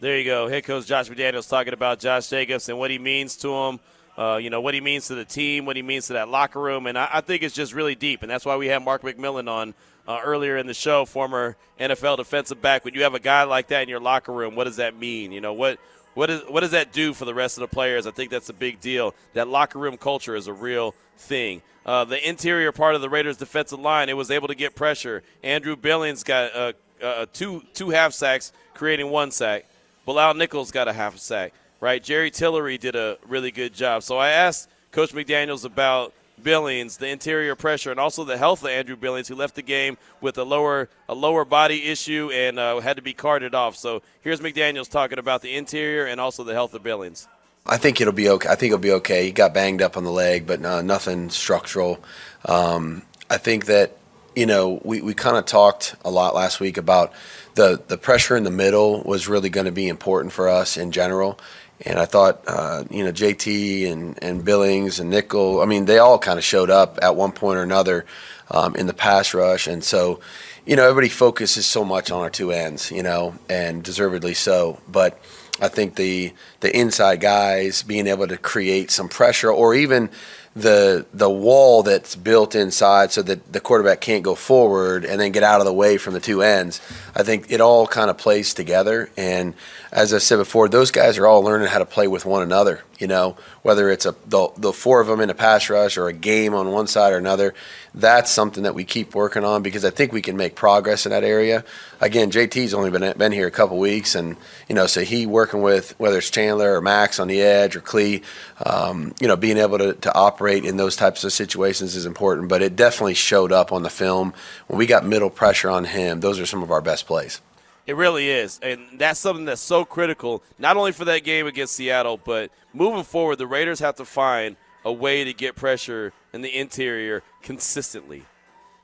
[0.00, 0.48] There you go.
[0.48, 3.80] Head coach Josh McDaniels talking about Josh Jacobs and what he means to him.
[4.16, 6.60] Uh, you know what he means to the team, what he means to that locker
[6.60, 8.22] room, and I, I think it's just really deep.
[8.22, 9.74] And that's why we had Mark McMillian on
[10.06, 12.84] uh, earlier in the show, former NFL defensive back.
[12.84, 15.32] When you have a guy like that in your locker room, what does that mean?
[15.32, 15.78] You know what
[16.14, 18.06] what is what does that do for the rest of the players?
[18.06, 19.14] I think that's a big deal.
[19.32, 21.62] That locker room culture is a real thing.
[21.84, 25.22] Uh, the interior part of the Raiders' defensive line, it was able to get pressure.
[25.42, 26.72] Andrew Billings got uh,
[27.02, 29.66] uh, two two half sacks, creating one sack.
[30.04, 31.52] Bilal Nichols got a half sack.
[31.82, 34.04] Right, Jerry Tillery did a really good job.
[34.04, 38.68] So I asked Coach McDaniel's about Billings, the interior pressure, and also the health of
[38.68, 42.78] Andrew Billings, who left the game with a lower a lower body issue and uh,
[42.78, 43.74] had to be carted off.
[43.74, 47.26] So here's McDaniel's talking about the interior and also the health of Billings.
[47.66, 48.48] I think it'll be okay.
[48.48, 49.24] I think it'll be okay.
[49.24, 51.98] He got banged up on the leg, but uh, nothing structural.
[52.44, 53.98] Um, I think that
[54.34, 57.12] you know, we, we kind of talked a lot last week about
[57.54, 60.90] the, the pressure in the middle was really going to be important for us in
[60.90, 61.38] general.
[61.84, 65.98] And I thought, uh, you know, JT and, and Billings and Nickel, I mean, they
[65.98, 68.06] all kind of showed up at one point or another
[68.50, 69.66] um, in the pass rush.
[69.66, 70.20] And so,
[70.64, 74.80] you know, everybody focuses so much on our two ends, you know, and deservedly so.
[74.88, 75.18] But
[75.60, 80.10] I think the the inside guys being able to create some pressure or even
[80.54, 85.32] the the wall that's built inside so that the quarterback can't go forward and then
[85.32, 86.80] get out of the way from the two ends.
[87.14, 89.10] I think it all kind of plays together.
[89.16, 89.54] And
[89.92, 92.82] as I said before, those guys are all learning how to play with one another.
[92.98, 96.08] You know, whether it's a the, the four of them in a pass rush or
[96.08, 97.52] a game on one side or another,
[97.94, 101.10] that's something that we keep working on because I think we can make progress in
[101.10, 101.62] that area.
[102.00, 105.60] Again, JT's only been been here a couple weeks, and you know, so he working
[105.60, 108.22] with whether it's Chandler or Max on the edge or Klee,
[108.64, 112.48] um, you know, being able to, to operate in those types of situations is important.
[112.48, 114.32] But it definitely showed up on the film
[114.68, 116.20] when we got middle pressure on him.
[116.20, 117.42] Those are some of our best plays.
[117.86, 118.60] It really is.
[118.62, 123.02] And that's something that's so critical, not only for that game against Seattle, but moving
[123.02, 128.24] forward, the Raiders have to find a way to get pressure in the interior consistently.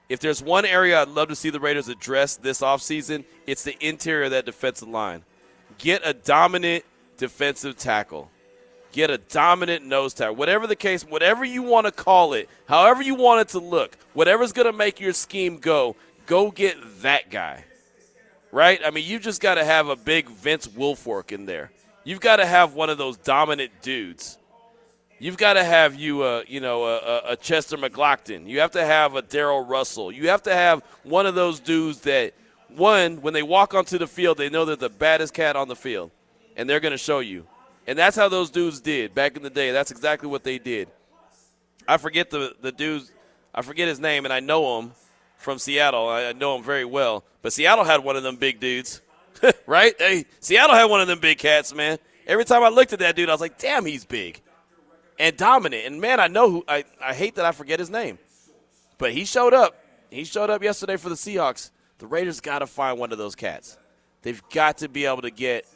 [0.09, 3.77] If there's one area I'd love to see the Raiders address this offseason, it's the
[3.87, 5.25] interior of that defensive line.
[5.77, 6.85] Get a dominant
[7.19, 8.31] defensive tackle.
[8.91, 10.37] Get a dominant nose tackle.
[10.37, 13.97] Whatever the case, whatever you want to call it, however you want it to look,
[14.15, 15.95] whatever's going to make your scheme go,
[16.27, 17.65] go get that guy
[18.53, 18.81] right?
[18.85, 21.71] I mean, you just got to have a big Vince Wilfork in there.
[22.05, 24.39] You've got to have one of those dominant dudes.
[25.19, 28.47] You've got to have you, uh, you know, a, a Chester McGlockton.
[28.47, 30.13] You have to have a Darrell Russell.
[30.13, 32.35] You have to have one of those dudes that,
[32.69, 35.77] one, when they walk onto the field, they know they're the baddest cat on the
[35.77, 36.11] field,
[36.57, 37.47] and they're going to show you.
[37.87, 39.73] And that's how those dudes did back in the day.
[39.73, 40.89] That's exactly what they did.
[41.89, 43.11] I forget the the dudes.
[43.55, 44.93] I forget his name, and I know him
[45.39, 46.09] from Seattle.
[46.09, 47.25] I know him very well.
[47.41, 49.01] But Seattle had one of them big dudes,
[49.67, 49.95] right?
[49.99, 51.99] Hey, Seattle had one of them big cats, man.
[52.27, 54.43] Every time I looked at that dude, I was like, damn, he's big
[55.19, 55.87] and dominant.
[55.87, 56.65] And man, I know who.
[56.69, 58.19] I, I hate that I forget his name,
[58.99, 59.77] but he showed up.
[60.11, 61.71] He showed up yesterday for the Seahawks.
[61.99, 63.77] The Raiders got to find one of those cats.
[64.23, 65.67] They've got to be able to get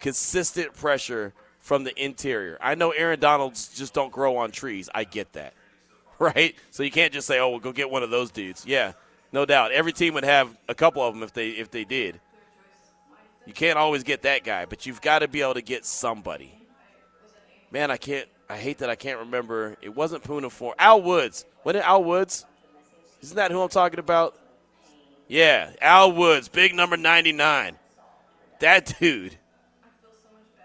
[0.00, 2.56] consistent pressure from the interior.
[2.60, 4.88] I know Aaron Donalds just don't grow on trees.
[4.94, 5.54] I get that.
[6.34, 6.54] right?
[6.70, 8.92] So you can't just say, "Oh, we'll go get one of those dudes." Yeah,
[9.32, 9.72] no doubt.
[9.72, 12.20] Every team would have a couple of them if they if they did.
[13.46, 16.54] You can't always get that guy, but you've got to be able to get somebody.
[17.70, 18.28] Man, I can't.
[18.50, 19.76] I hate that I can't remember.
[19.80, 21.46] It wasn't Poona Ford Al Woods.
[21.62, 22.44] When it Al Woods?
[23.22, 24.36] Isn't that who I'm talking about?
[25.26, 27.76] Yeah, Al Woods, big number 99.
[28.58, 29.36] That dude.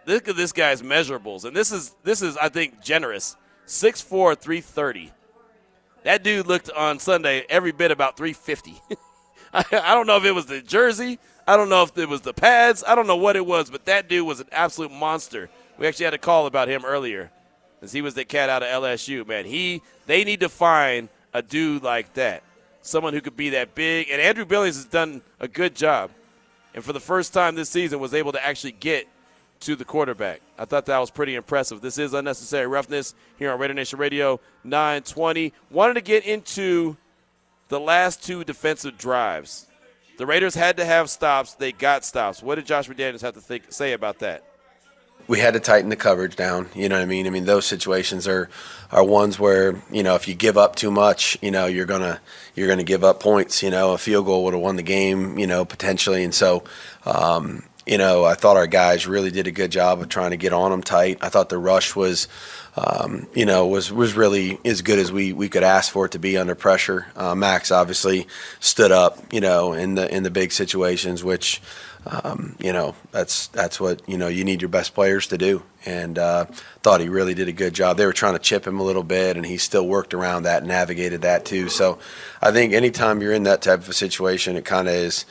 [0.05, 3.37] Look at this guy's measurables, and this is this is I think generous.
[3.67, 5.11] 6'4", 330.
[6.05, 8.79] That dude looked on Sunday every bit about 350.
[9.53, 11.17] I, I don't know if it was the jersey.
[11.47, 12.83] I don't know if it was the pads.
[12.87, 15.49] I don't know what it was, but that dude was an absolute monster.
[15.79, 17.31] We actually had a call about him earlier,
[17.81, 19.25] as he was the cat out of LSU.
[19.25, 22.43] Man, he they need to find a dude like that,
[22.83, 24.09] someone who could be that big.
[24.11, 26.11] And Andrew Billings has done a good job,
[26.75, 29.07] and for the first time this season was able to actually get
[29.61, 30.41] to the quarterback.
[30.57, 31.81] I thought that was pretty impressive.
[31.81, 35.53] This is unnecessary roughness here on Raider Nation Radio 920.
[35.69, 36.97] Wanted to get into
[37.69, 39.67] the last two defensive drives.
[40.17, 41.53] The Raiders had to have stops.
[41.53, 42.41] They got stops.
[42.41, 44.43] What did Josh McDaniels have to think, say about that?
[45.27, 46.69] we had to tighten the coverage down.
[46.75, 47.25] You know what I mean?
[47.27, 48.49] I mean those situations are
[48.91, 52.19] are ones where you know if you give up too much, you know you're gonna
[52.55, 53.63] you're gonna give up points.
[53.63, 55.37] You know a field goal would have won the game.
[55.39, 56.63] You know potentially, and so
[57.05, 60.37] um, you know, I thought our guys really did a good job of trying to
[60.37, 61.19] get on them tight.
[61.21, 62.27] I thought the rush was,
[62.75, 66.13] um, you know, was was really as good as we, we could ask for it
[66.13, 67.05] to be under pressure.
[67.15, 68.27] Uh, Max obviously
[68.59, 71.61] stood up, you know, in the in the big situations, which,
[72.07, 75.61] um, you know, that's that's what you know you need your best players to do.
[75.85, 76.45] And uh,
[76.81, 77.97] thought he really did a good job.
[77.97, 80.63] They were trying to chip him a little bit, and he still worked around that,
[80.63, 81.69] and navigated that too.
[81.69, 81.99] So,
[82.41, 85.25] I think anytime you're in that type of a situation, it kind of is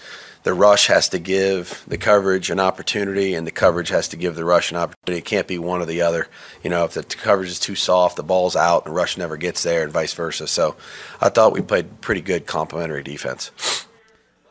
[0.45, 4.37] the rush has to give the coverage an opportunity, and the coverage has to give
[4.37, 5.19] the rush an opportunity.
[5.19, 6.29] It can't be one or the other.
[6.63, 9.63] You know, if the coverage is too soft, the ball's out, and rush never gets
[9.63, 10.47] there, and vice versa.
[10.47, 10.77] So,
[11.21, 13.87] I thought we played pretty good complementary defense.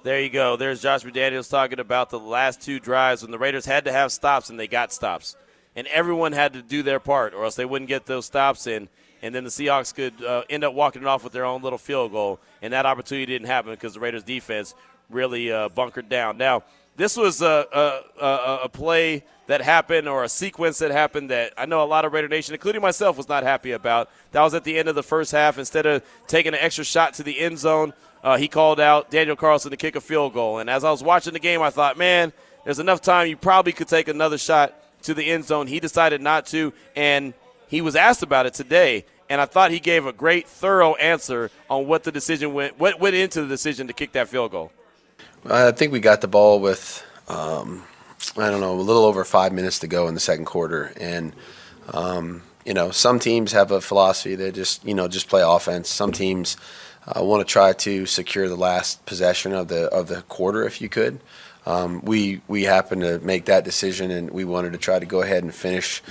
[0.01, 0.57] There you go.
[0.57, 4.11] There's Josh McDaniels talking about the last two drives when the Raiders had to have
[4.11, 5.35] stops, and they got stops,
[5.75, 8.89] and everyone had to do their part, or else they wouldn't get those stops in
[9.23, 11.79] and then the Seahawks could uh, end up walking it off with their own little
[11.79, 12.41] field goal.
[12.61, 14.75] And that opportunity didn't happen because the Raiders' defense
[15.13, 16.37] really uh, bunkered down.
[16.37, 16.63] Now,
[16.95, 21.53] this was a, a, a, a, play that happened or a sequence that happened that
[21.57, 24.09] I know a lot of Raider Nation, including myself, was not happy about.
[24.31, 25.57] That was at the end of the first half.
[25.57, 29.35] Instead of taking an extra shot to the end zone, uh, he called out Daniel
[29.35, 30.59] Carlson to kick a field goal.
[30.59, 32.31] And as I was watching the game, I thought, man,
[32.63, 33.27] there's enough time.
[33.27, 34.73] You probably could take another shot
[35.03, 35.67] to the end zone.
[35.67, 37.33] He decided not to, and
[37.67, 39.05] he was asked about it today.
[39.29, 42.99] And I thought he gave a great, thorough answer on what the decision went, what
[42.99, 44.71] went into the decision to kick that field goal.
[45.49, 47.83] I think we got the ball with, um,
[48.37, 50.93] I don't know, a little over five minutes to go in the second quarter.
[50.99, 51.33] And,
[51.93, 55.89] um, you know, some teams have a philosophy they just you know just play offense.
[55.89, 56.57] Some teams
[57.07, 60.81] uh, want to try to secure the last possession of the of the quarter if
[60.81, 61.19] you could.
[61.65, 65.21] Um, we we happened to make that decision, and we wanted to try to go
[65.21, 66.01] ahead and finish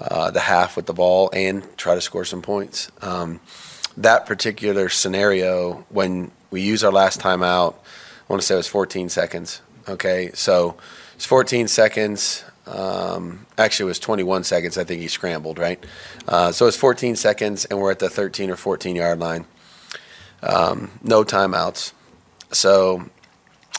[0.00, 2.90] uh, the half with the ball and try to score some points.
[3.02, 3.40] Um,
[3.96, 7.74] that particular scenario, when we use our last timeout,
[8.30, 9.60] want to say it was 14 seconds.
[9.88, 10.76] Okay, so
[11.16, 12.44] it's 14 seconds.
[12.66, 14.78] Um, actually, it was 21 seconds.
[14.78, 15.84] I think he scrambled, right?
[16.28, 19.46] Uh, so it's 14 seconds, and we're at the 13 or 14 yard line.
[20.44, 21.92] Um, no timeouts.
[22.52, 23.10] So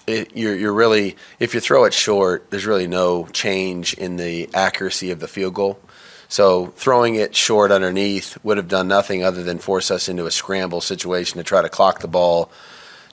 [0.05, 4.49] it, you're, you're really, if you throw it short, there's really no change in the
[4.53, 5.79] accuracy of the field goal.
[6.27, 10.31] So throwing it short underneath would have done nothing other than force us into a
[10.31, 12.51] scramble situation to try to clock the ball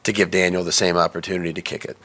[0.04, 1.96] to give Daniel the same opportunity to kick it.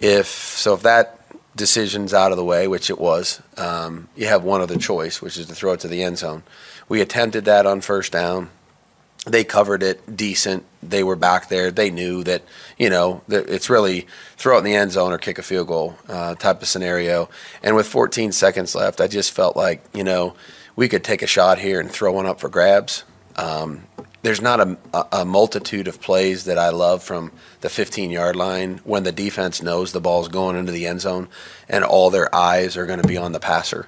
[0.00, 1.20] If so, if that
[1.56, 5.36] decision's out of the way, which it was, um, you have one other choice, which
[5.36, 6.44] is to throw it to the end zone.
[6.88, 8.50] We attempted that on first down
[9.30, 10.64] they covered it decent.
[10.82, 11.70] They were back there.
[11.70, 12.42] They knew that
[12.78, 15.68] you know that it's really throw it in the end zone or kick a field
[15.68, 17.28] goal uh, type of scenario.
[17.62, 20.34] And with 14 seconds left, I just felt like you know
[20.76, 23.04] we could take a shot here and throw one up for grabs.
[23.36, 23.84] Um,
[24.22, 24.76] there's not a,
[25.12, 29.62] a, multitude of plays that I love from the 15 yard line when the defense
[29.62, 31.28] knows the ball's going into the end zone
[31.68, 33.86] and all their eyes are going to be on the passer.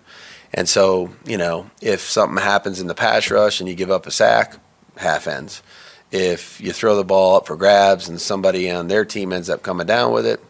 [0.53, 4.07] And so, you know, if something happens in the pass rush and you give up
[4.07, 4.57] a sack,
[4.97, 5.63] half ends.
[6.11, 9.63] If you throw the ball up for grabs and somebody on their team ends up
[9.63, 10.43] coming down with it,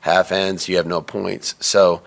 [0.00, 1.54] half ends, you have no points.
[1.60, 2.02] So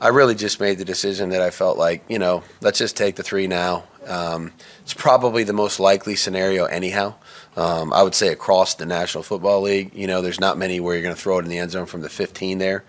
[0.00, 3.16] I really just made the decision that I felt like, you know, let's just take
[3.16, 3.84] the three now.
[4.06, 4.52] Um,
[4.84, 7.14] it's probably the most likely scenario, anyhow.
[7.56, 10.94] Um, I would say across the National Football League, you know, there's not many where
[10.94, 12.84] you're going to throw it in the end zone from the 15 there,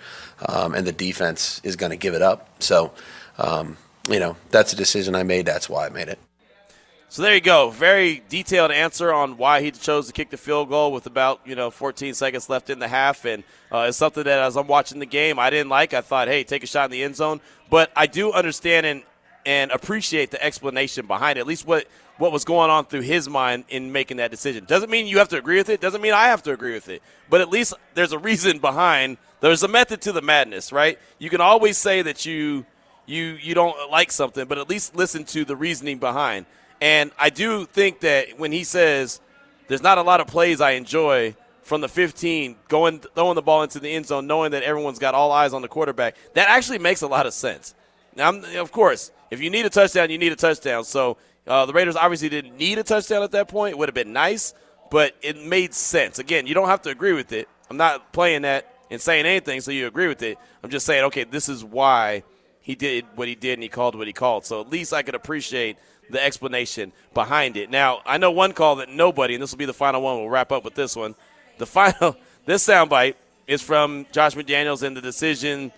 [0.46, 2.50] um, and the defense is going to give it up.
[2.62, 2.92] So,
[3.38, 3.78] um,
[4.10, 5.46] you know, that's a decision I made.
[5.46, 6.20] That's why I made it.
[7.08, 7.70] So there you go.
[7.70, 11.56] Very detailed answer on why he chose to kick the field goal with about you
[11.56, 15.00] know 14 seconds left in the half, and uh, it's something that as I'm watching
[15.00, 15.94] the game, I didn't like.
[15.94, 19.04] I thought, hey, take a shot in the end zone, but I do understand and
[19.46, 21.42] and appreciate the explanation behind it.
[21.42, 24.64] At least what what was going on through his mind in making that decision.
[24.66, 25.82] Doesn't mean you have to agree with it.
[25.82, 27.02] Doesn't mean I have to agree with it.
[27.30, 29.18] But at least there's a reason behind.
[29.42, 30.98] There's a method to the madness, right?
[31.20, 32.66] You can always say that you
[33.06, 36.46] you you don't like something, but at least listen to the reasoning behind.
[36.82, 39.20] And I do think that when he says
[39.68, 43.64] there's not a lot of plays I enjoy from the 15, going throwing the ball
[43.64, 46.78] into the end zone, knowing that everyone's got all eyes on the quarterback, that actually
[46.78, 47.74] makes a lot of sense.
[48.16, 50.84] Now, of course, if you need a touchdown, you need a touchdown.
[50.84, 53.74] So uh, the Raiders obviously didn't need a touchdown at that point.
[53.74, 54.54] It would have been nice,
[54.92, 56.20] but it made sense.
[56.20, 57.48] Again, you don't have to agree with it.
[57.70, 60.38] I'm not playing that and saying anything so you agree with it.
[60.64, 62.24] I'm just saying, okay, this is why
[62.62, 64.46] he did what he did and he called what he called.
[64.46, 65.78] So at least I could appreciate–
[66.10, 67.70] the explanation behind it.
[67.70, 70.18] Now, I know one call that nobody, and this will be the final one.
[70.18, 71.16] We'll wrap up with this one.
[71.58, 73.16] The final, this soundbite
[73.48, 75.72] is from Josh McDaniels and the decision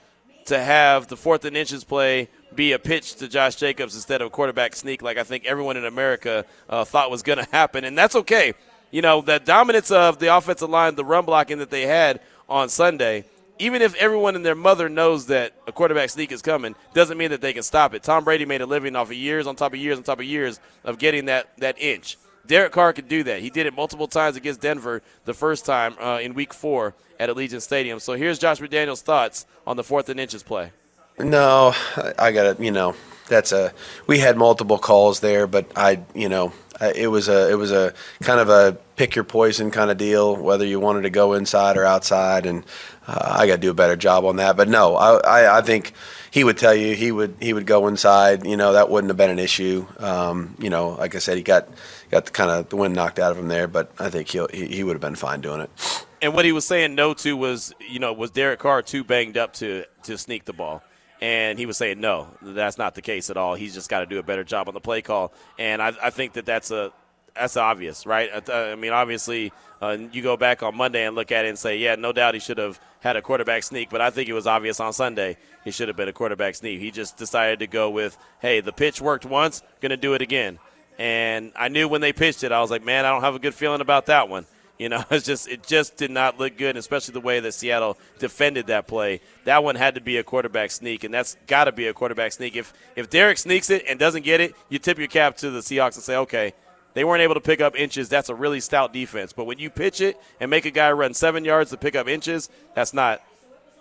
[0.46, 4.28] to have the fourth and inches play be a pitch to Josh Jacobs instead of
[4.28, 7.84] a quarterback sneak, like I think everyone in America uh, thought was going to happen,
[7.84, 8.54] and that's okay.
[8.92, 12.70] You know, the dominance of the offensive line, the run blocking that they had on
[12.70, 13.26] Sunday–
[13.60, 17.32] even if everyone and their mother knows that a quarterback sneak is coming, doesn't mean
[17.32, 18.04] that they can stop it.
[18.04, 20.26] Tom Brady made a living off of years on top of years on top of
[20.26, 22.18] years of getting that, that inch.
[22.46, 23.42] Derek Carr could do that.
[23.42, 27.30] He did it multiple times against Denver the first time uh, in week four at
[27.30, 28.00] Allegiant Stadium.
[28.00, 30.72] So here's Josh McDaniels' thoughts on the fourth and inches play.
[31.20, 31.74] No,
[32.20, 32.96] I got to, you know,
[33.28, 33.74] that's a,
[34.06, 37.94] we had multiple calls there, but I, you know, it was a, it was a
[38.22, 41.76] kind of a pick your poison kind of deal, whether you wanted to go inside
[41.76, 42.46] or outside.
[42.46, 42.64] And
[43.08, 44.58] uh, I got to do a better job on that.
[44.58, 45.94] But no, I, I, I, think
[46.30, 48.46] he would tell you he would he would go inside.
[48.46, 49.88] You know that wouldn't have been an issue.
[49.98, 51.68] Um, you know, like I said, he got
[52.12, 54.48] got the kind of the wind knocked out of him there, but I think he'll,
[54.50, 56.06] he he would have been fine doing it.
[56.22, 59.38] And what he was saying no to was you know was Derek Carr too banged
[59.38, 60.84] up to to sneak the ball.
[61.20, 63.56] And he was saying, no, that's not the case at all.
[63.56, 65.34] He's just got to do a better job on the play call.
[65.58, 66.92] And I, I think that that's a
[67.36, 68.50] that's obvious, right?
[68.50, 71.60] I, I mean, obviously, uh, you go back on Monday and look at it and
[71.60, 74.34] say, yeah, no doubt he should have had a quarterback sneak, but I think it
[74.34, 76.80] was obvious on Sunday he should have been a quarterback sneak.
[76.80, 80.22] He just decided to go with, hey, the pitch worked once, going to do it
[80.22, 80.60] again.
[80.98, 83.40] And I knew when they pitched it, I was like, man, I don't have a
[83.40, 84.46] good feeling about that one.
[84.78, 87.98] You know, it's just it just did not look good, especially the way that Seattle
[88.20, 89.22] defended that play.
[89.46, 92.32] That one had to be a quarterback sneak, and that's got to be a quarterback
[92.32, 92.56] sneak.
[92.56, 95.60] If if Derek sneaks it and doesn't get it, you tip your cap to the
[95.60, 96.54] Seahawks and say, okay,
[96.94, 98.10] they weren't able to pick up inches.
[98.10, 99.34] That's a really stout defense.
[99.34, 102.08] But when you pitch it and make a guy run seven yards to pick up
[102.08, 103.22] inches, that's not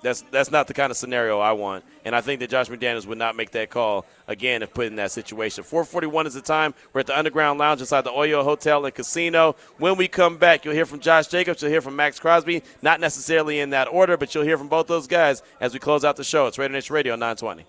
[0.03, 3.07] That's that's not the kind of scenario I want, and I think that Josh McDaniels
[3.07, 5.64] would not make that call again if put in that situation.
[5.64, 6.74] 4:41 is the time.
[6.92, 9.57] We're at the Underground Lounge inside the Oyo Hotel and Casino.
[9.78, 11.62] When we come back, you'll hear from Josh Jacobs.
[11.62, 12.62] You'll hear from Maxx Crosby.
[12.82, 16.05] Not necessarily in that order, but you'll hear from both those guys as we close
[16.05, 16.47] out the show.
[16.47, 17.64] It's Raider Nation Radio 920.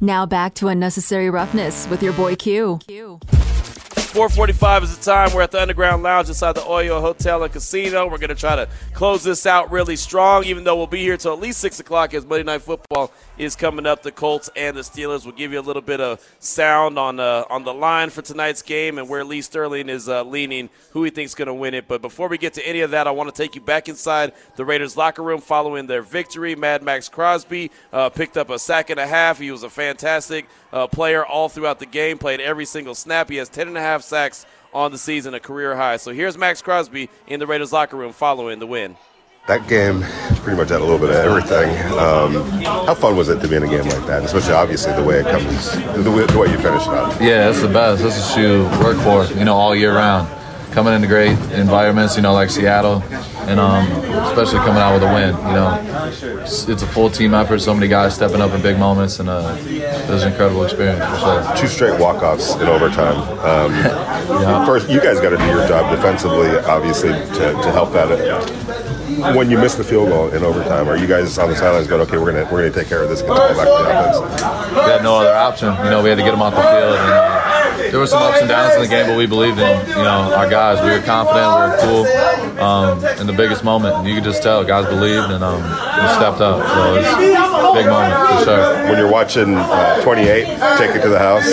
[0.00, 2.78] Now back to unnecessary roughness with your boy Q.
[4.08, 5.34] 445 is the time.
[5.34, 8.06] We're at the Underground Lounge inside the Oyo Hotel and Casino.
[8.06, 11.18] We're going to try to close this out really strong, even though we'll be here
[11.18, 14.02] till at least 6 o'clock as Monday Night Football is coming up.
[14.02, 17.44] The Colts and the Steelers will give you a little bit of sound on uh,
[17.48, 21.10] on the line for tonight's game and where Lee Sterling is uh, leaning, who he
[21.10, 21.88] thinks going to win it.
[21.88, 24.32] But before we get to any of that, I want to take you back inside
[24.56, 26.54] the Raiders locker room following their victory.
[26.56, 29.38] Mad Maxx Crosby uh, picked up a sack and a half.
[29.38, 33.30] He was a fantastic uh, player all throughout the game, played every single snap.
[33.30, 35.96] He has 10 and a half sacks on the season, a career high.
[35.96, 38.96] So here's Maxx Crosby in the Raiders locker room following the win.
[39.48, 40.02] That game
[40.42, 41.70] pretty much had a little bit of everything.
[41.98, 42.34] Um,
[42.86, 45.20] how fun was it to be in a game like that, especially obviously the way
[45.20, 45.72] it comes,
[46.04, 47.18] the way, the way you finish it up?
[47.18, 48.02] Yeah, it's the best.
[48.02, 50.28] That's what you work for, you know, all year round.
[50.72, 53.02] Coming into great environments, you know, like Seattle,
[53.48, 53.86] and um,
[54.26, 55.34] especially coming out with a win.
[55.34, 57.60] You know, it's, it's, a full team effort.
[57.60, 61.02] So many guys stepping up in big moments, and uh, it was an incredible experience
[61.06, 61.56] for sure.
[61.56, 63.16] Two straight walk-offs in overtime.
[63.38, 63.72] Um,
[64.42, 64.66] yeah.
[64.66, 68.10] First, you guys got to do your job defensively, obviously, to, to help that
[69.34, 72.02] when you miss the field goal in overtime, are you guys on the sidelines going,
[72.02, 74.20] okay, we're gonna we're gonna take care of this, get the ball back to the
[74.20, 74.74] offense?
[74.74, 75.68] We had no other option.
[75.84, 76.96] You know, we had to get them off the field.
[76.96, 79.88] And, uh, there were some ups and downs in the game, but we believed in
[79.88, 80.82] you know our guys.
[80.84, 84.06] We were confident, we were cool um, in the biggest moment.
[84.06, 85.62] You could just tell guys believed and um,
[86.18, 86.66] stepped up.
[86.66, 88.74] So it's a big moment for sure.
[88.88, 90.44] When you're watching uh, 28,
[90.78, 91.46] take it to the house.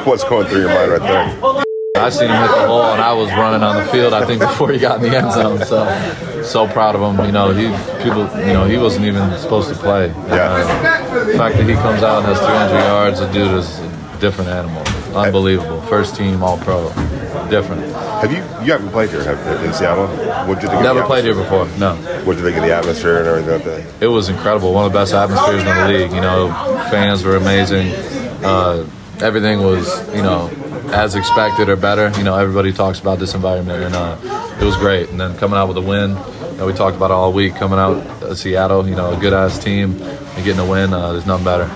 [0.06, 1.63] What's going through your mind right there?
[1.96, 4.14] I seen him hit the hole, and I was running on the field.
[4.14, 5.64] I think before he got in the end zone.
[5.64, 7.24] So, so proud of him.
[7.24, 7.68] You know, he
[8.02, 8.24] people.
[8.40, 10.08] You know, he wasn't even supposed to play.
[10.08, 10.54] Yeah.
[10.58, 14.18] Uh, the fact that he comes out and has 300 yards, the dude is a
[14.18, 14.82] different animal.
[15.16, 15.80] Unbelievable.
[15.82, 16.88] First team All Pro.
[17.48, 17.84] Different.
[17.92, 20.08] Have you you haven't played here have, in Seattle?
[20.48, 20.82] What did you think?
[20.82, 21.68] Never played here before.
[21.78, 21.94] No.
[22.24, 24.02] What did you think of the atmosphere and everything like that?
[24.02, 24.74] It was incredible.
[24.74, 26.10] One of the best atmospheres in the league.
[26.10, 26.48] You know,
[26.90, 27.94] fans were amazing.
[28.44, 28.84] Uh,
[29.20, 30.50] everything was you know
[30.94, 32.10] as expected or better.
[32.16, 35.08] You know, everybody talks about this environment, and uh, it was great.
[35.10, 37.56] And then coming out with a win, you know, we talked about it all week.
[37.56, 41.12] Coming out of Seattle, you know, a good ass team and getting a win, uh,
[41.12, 41.68] there's nothing better.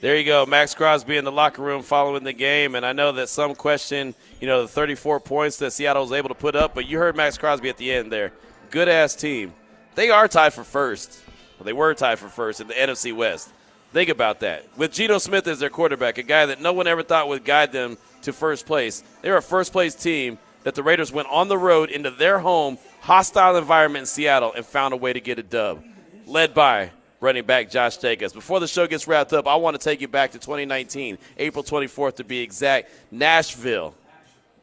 [0.00, 3.12] There you go, Maxx Crosby in the locker room following the game, and I know
[3.12, 6.74] that some question, you know, the 34 points that Seattle was able to put up,
[6.74, 8.32] but you heard Maxx Crosby at the end there.
[8.70, 9.54] Good ass team.
[9.94, 11.22] They are tied for first.
[11.56, 13.52] Well, they were tied for first in the NFC West.
[13.92, 14.64] Think about that.
[14.78, 17.72] With Geno Smith as their quarterback, a guy that no one ever thought would guide
[17.72, 19.04] them to first place.
[19.20, 22.78] They're a first place team that the Raiders went on the road into their home,
[23.00, 25.84] hostile environment in Seattle, and found a way to get a dub.
[26.26, 26.90] Led by
[27.20, 28.32] running back Josh Jacobs.
[28.32, 31.62] Before the show gets wrapped up, I want to take you back to 2019, April
[31.62, 33.94] 24th to be exact, Nashville.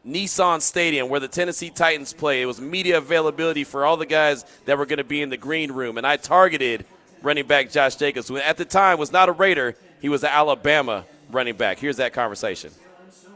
[0.08, 2.42] Nissan Stadium, where the Tennessee Titans play.
[2.42, 5.38] It was media availability for all the guys that were going to be in the
[5.38, 6.84] green room, and I targeted–
[7.22, 10.30] running back Josh Jacobs, who at the time was not a Raider, he was an
[10.32, 11.80] Alabama running back.
[11.80, 12.72] Here's that conversation.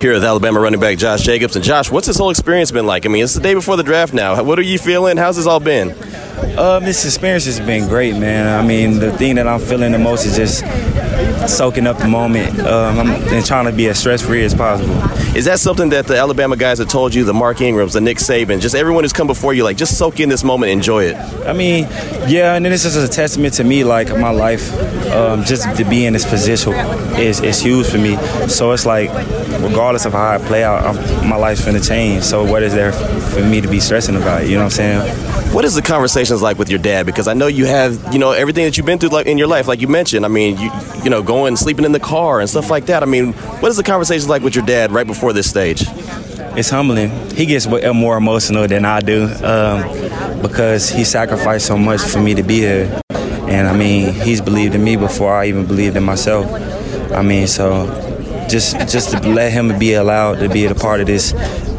[0.01, 1.55] Here with Alabama running back Josh Jacobs.
[1.55, 3.05] And Josh, what's this whole experience been like?
[3.05, 4.43] I mean, it's the day before the draft now.
[4.43, 5.17] What are you feeling?
[5.17, 5.91] How's this all been?
[6.57, 8.47] Um, this experience has been great, man.
[8.59, 10.63] I mean, the thing that I'm feeling the most is just
[11.47, 14.95] soaking up the moment um, and trying to be as stress free as possible.
[15.35, 18.17] Is that something that the Alabama guys have told you, the Mark Ingrams, the Nick
[18.17, 21.15] Saban, just everyone who's come before you, like just soak in this moment, enjoy it?
[21.47, 21.83] I mean,
[22.27, 24.71] yeah, and this is a testament to me, like my life,
[25.11, 26.73] um, just to be in this position
[27.19, 28.17] is, is huge for me.
[28.47, 29.09] So it's like,
[29.61, 32.23] regardless of how I play out, I'm, my life's going to change.
[32.23, 34.45] So what is there for me to be stressing about?
[34.45, 35.53] You know what I'm saying?
[35.53, 37.05] What is the conversations like with your dad?
[37.05, 39.47] Because I know you have, you know, everything that you've been through like in your
[39.47, 40.25] life, like you mentioned.
[40.25, 40.71] I mean, you,
[41.03, 43.01] you know, going sleeping in the car and stuff like that.
[43.01, 45.83] I mean, what is the conversation like with your dad right before this stage?
[46.55, 47.09] It's humbling.
[47.31, 52.35] He gets more emotional than I do um, because he sacrificed so much for me
[52.35, 53.01] to be here.
[53.09, 56.45] And I mean, he's believed in me before I even believed in myself.
[57.11, 57.87] I mean, so
[58.47, 61.33] just just to let him be allowed to be a part of this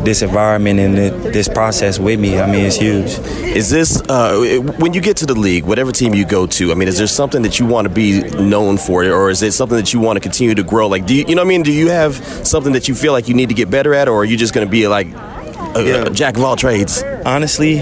[0.05, 0.97] this environment and
[1.33, 2.39] this process with me.
[2.39, 3.19] I mean, it's huge.
[3.57, 6.71] Is this uh, when you get to the league, whatever team you go to?
[6.71, 9.53] I mean, is there something that you want to be known for, or is it
[9.53, 10.87] something that you want to continue to grow?
[10.89, 11.63] Like, do you, you know what I mean?
[11.63, 12.15] Do you have
[12.47, 14.55] something that you feel like you need to get better at, or are you just
[14.55, 16.05] going to be like a, yeah.
[16.05, 17.03] a jack of all trades?
[17.25, 17.81] Honestly,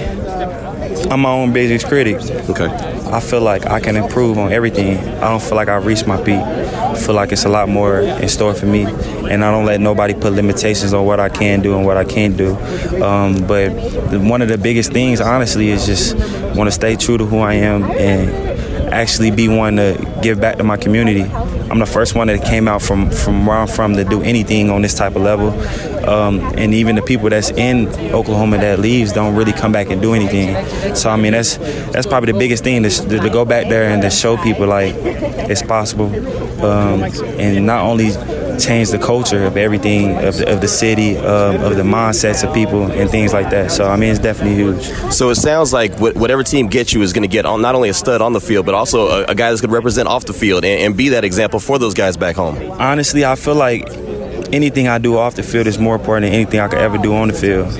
[1.10, 2.16] I'm my own biggest critic.
[2.50, 2.68] Okay.
[3.12, 4.96] I feel like I can improve on everything.
[4.96, 6.40] I don't feel like I've reached my peak.
[6.40, 9.80] I feel like it's a lot more in store for me, and I don't let
[9.80, 12.56] nobody put limitations on what I can do and what I can't do.
[13.02, 13.70] Um, but
[14.20, 16.14] one of the biggest things, honestly, is just
[16.56, 18.30] want to stay true to who I am, and
[18.92, 21.24] actually be one to give back to my community.
[21.72, 24.68] I'm the first one that came out from from where I'm from to do anything
[24.68, 25.58] on this type of level,
[26.06, 30.02] um, and even the people that's in Oklahoma that leaves don't really come back and
[30.02, 30.54] do anything.
[30.94, 34.02] So I mean, that's that's probably the biggest thing to, to go back there and
[34.02, 36.14] to show people like it's possible,
[36.62, 37.04] um,
[37.40, 38.10] and not only
[38.58, 42.54] change the culture of everything of the, of the city, um, of the mindsets of
[42.54, 43.70] people, and things like that.
[43.70, 44.82] So I mean, it's definitely huge.
[45.12, 47.88] So it sounds like whatever team gets you is going to get on, not only
[47.88, 50.24] a stud on the field, but also a, a guy that's going to represent off
[50.24, 52.56] the field and, and be that example for those guys back home.
[52.72, 53.88] Honestly, I feel like
[54.52, 57.14] anything I do off the field is more important than anything I could ever do
[57.14, 57.74] on the field.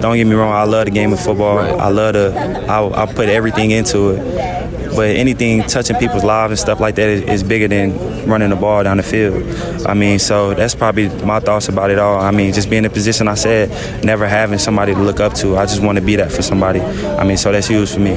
[0.00, 1.58] Don't get me wrong, I love the game of football.
[1.58, 4.96] I love to, I, I put everything into it.
[4.96, 7.92] But anything touching people's lives and stuff like that is, is bigger than
[8.26, 9.42] running the ball down the field.
[9.86, 12.20] I mean, so that's probably my thoughts about it all.
[12.20, 15.34] I mean, just being in the position I said, never having somebody to look up
[15.34, 15.56] to.
[15.56, 16.80] I just want to be that for somebody.
[16.80, 18.12] I mean, so that's huge for me.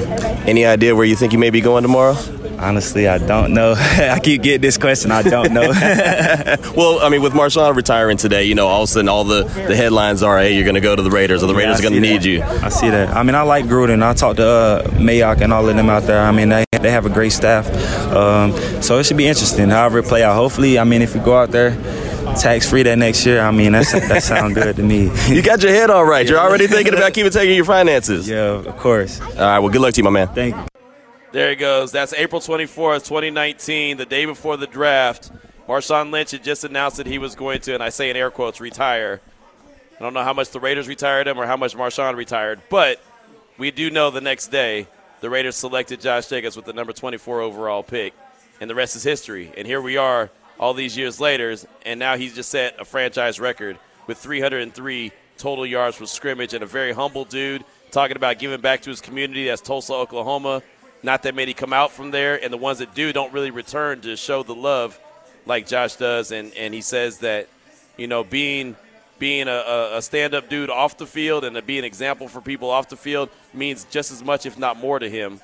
[0.46, 2.16] Any idea where you think you may be going tomorrow?
[2.60, 3.74] Honestly, I don't know.
[3.78, 5.12] I keep getting this question.
[5.12, 5.62] I don't know.
[6.76, 9.44] well, I mean, with Marshawn retiring today, you know, all of a sudden all the,
[9.44, 11.88] the headlines are, hey, you're going to go to the Raiders, or the Raiders Yeah,
[11.88, 12.42] are going to need you.
[12.44, 13.10] I see that.
[13.10, 14.04] I mean, I like Gruden.
[14.04, 16.22] I talked to uh, Mayock and all of them out there.
[16.22, 17.68] I mean, they, they have a great staff.
[18.14, 20.36] Um, so it should be interesting however it play out.
[20.36, 21.72] Hopefully, I mean, if we go out there
[22.36, 25.12] tax free that next year, I mean, that's, that sounds good to me.
[25.28, 26.28] You got your head all right.
[26.28, 28.30] You're already thinking about keeping taking your finances.
[28.30, 29.20] Yeah, of course.
[29.20, 30.28] All right, well, good luck to you, my man.
[30.30, 30.66] Thank you.
[31.36, 31.92] There he goes.
[31.92, 35.34] That's April 24th, 2019, the day before the draft.
[35.68, 38.32] Marshawn Lynch had just announced that he was going to, and I say in air
[38.32, 39.20] quotes, retire.
[40.00, 43.02] I don't know how much the Raiders retired him or how much Marshawn retired, but
[43.58, 44.88] we do know the next day
[45.20, 48.14] the Raiders selected Josh Jacobs with the number 24 overall pick,
[48.62, 49.52] and the rest is history.
[49.58, 51.54] And here we are all these years later,
[51.86, 53.78] and now he's just set a franchise record
[54.08, 58.82] with 303 total yards from scrimmage and a very humble dude talking about giving back
[58.84, 59.48] to his community.
[59.48, 60.62] That's Tulsa, Oklahoma.
[61.06, 64.02] Not that many come out from there, and the ones that do don't really return
[64.02, 65.00] to show the love
[65.46, 66.32] like Josh does.
[66.32, 67.48] And, and he says that,
[67.96, 68.76] you know, being
[69.20, 72.42] being a, a, a stand-up dude off the field and to be an example for
[72.42, 75.40] people off the field means just as much, if not more, to him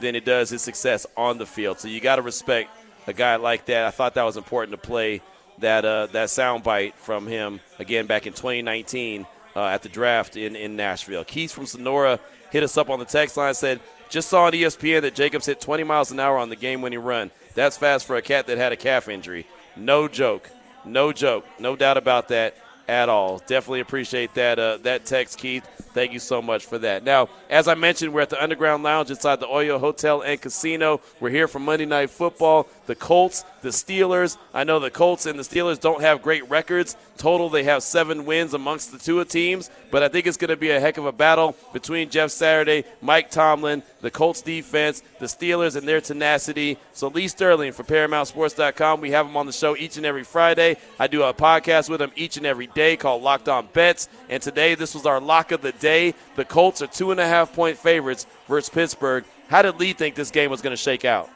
[0.00, 1.80] than it does his success on the field.
[1.80, 2.70] So you got to respect
[3.06, 3.86] a guy like that.
[3.86, 5.22] I thought that was important to play
[5.60, 9.26] that uh, that soundbite from him again back in 2019
[9.56, 11.24] uh, at the draft in, in Nashville.
[11.24, 12.20] Keith from Sonora
[12.50, 13.80] hit us up on the text line said,
[14.10, 17.30] just saw on ESPN that Jacobs hit 20 miles an hour on the game-winning run.
[17.54, 19.46] That's fast for a cat that had a calf injury.
[19.76, 20.50] No joke.
[20.84, 21.46] No joke.
[21.58, 22.56] No doubt about that
[22.88, 23.38] at all.
[23.46, 25.64] Definitely appreciate that uh, that text, Keith.
[25.94, 27.04] Thank you so much for that.
[27.04, 31.00] Now, as I mentioned, we're at the Underground Lounge inside the Oyo Hotel and Casino.
[31.20, 32.66] We're here for Monday Night Football.
[32.90, 34.36] The Colts, the Steelers.
[34.52, 36.96] I know the Colts and the Steelers don't have great records.
[37.18, 40.56] Total, they have seven wins amongst the two teams, but I think it's going to
[40.56, 45.26] be a heck of a battle between Jeff Saturday, Mike Tomlin, the Colts defense, the
[45.26, 46.78] Steelers, and their tenacity.
[46.92, 49.00] So, Lee Sterling for ParamountSports.com.
[49.00, 50.76] We have him on the show each and every Friday.
[50.98, 54.08] I do a podcast with him each and every day called Locked On Bets.
[54.28, 56.12] And today, this was our lock of the day.
[56.34, 59.24] The Colts are two and a half point favorites versus Pittsburgh.
[59.46, 61.30] How did Lee think this game was going to shake out?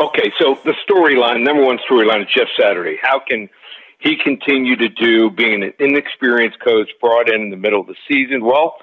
[0.00, 2.96] Okay, so the storyline, number one storyline is Jeff Saturday.
[3.02, 3.50] How can
[3.98, 7.96] he continue to do being an inexperienced coach brought in in the middle of the
[8.08, 8.42] season?
[8.42, 8.76] Well,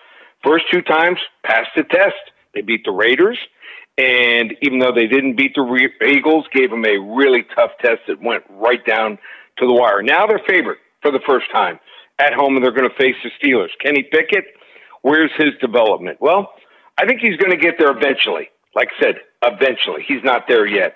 [0.44, 2.14] first two times passed the test.
[2.54, 3.40] They beat the Raiders,
[3.98, 8.02] and even though they didn't beat the Re- Eagles, gave them a really tough test
[8.08, 9.18] that went right down
[9.58, 10.04] to the wire.
[10.04, 11.80] Now they're favored for the first time
[12.20, 13.70] at home, and they're going to face the Steelers.
[13.82, 14.46] Kenny Pickett,
[15.02, 16.20] where's his development?
[16.22, 16.52] Well,
[16.96, 18.50] I think he's going to get there eventually.
[18.76, 20.04] Like I said, eventually.
[20.08, 20.96] He's not there yet.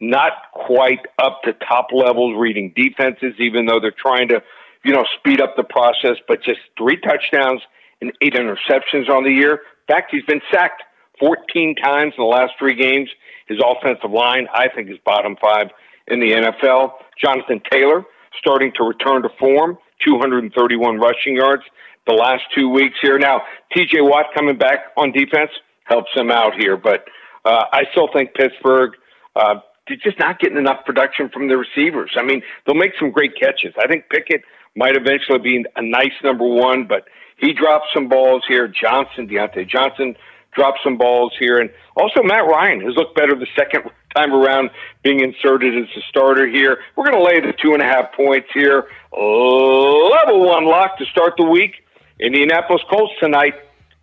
[0.00, 4.42] Not quite up to top levels reading defenses, even though they're trying to,
[4.84, 7.62] you know, speed up the process, but just three touchdowns
[8.00, 9.52] and eight interceptions on the year.
[9.52, 10.82] In fact, he's been sacked
[11.18, 13.08] 14 times in the last three games.
[13.48, 15.68] His offensive line, I think, is bottom five
[16.06, 16.92] in the NFL.
[17.20, 18.04] Jonathan Taylor
[18.38, 21.62] starting to return to form, 231 rushing yards
[22.06, 23.18] the last two weeks here.
[23.18, 23.42] Now,
[23.76, 25.50] TJ Watt coming back on defense
[25.84, 27.04] helps him out here, but
[27.48, 28.92] uh, I still think Pittsburgh,
[29.34, 32.12] uh, they're just not getting enough production from the receivers.
[32.16, 33.72] I mean, they'll make some great catches.
[33.82, 34.42] I think Pickett
[34.76, 37.04] might eventually be a nice number one, but
[37.38, 38.68] he dropped some balls here.
[38.68, 40.14] Johnson, Diontae Johnson
[40.54, 41.58] dropped some balls here.
[41.58, 44.70] And also Matt Ryan has looked better the second time around
[45.02, 46.80] being inserted as a starter here.
[46.96, 48.88] We're going to lay the two and a half points here.
[49.12, 51.76] Level one lock to start the week.
[52.20, 53.54] Indianapolis Colts tonight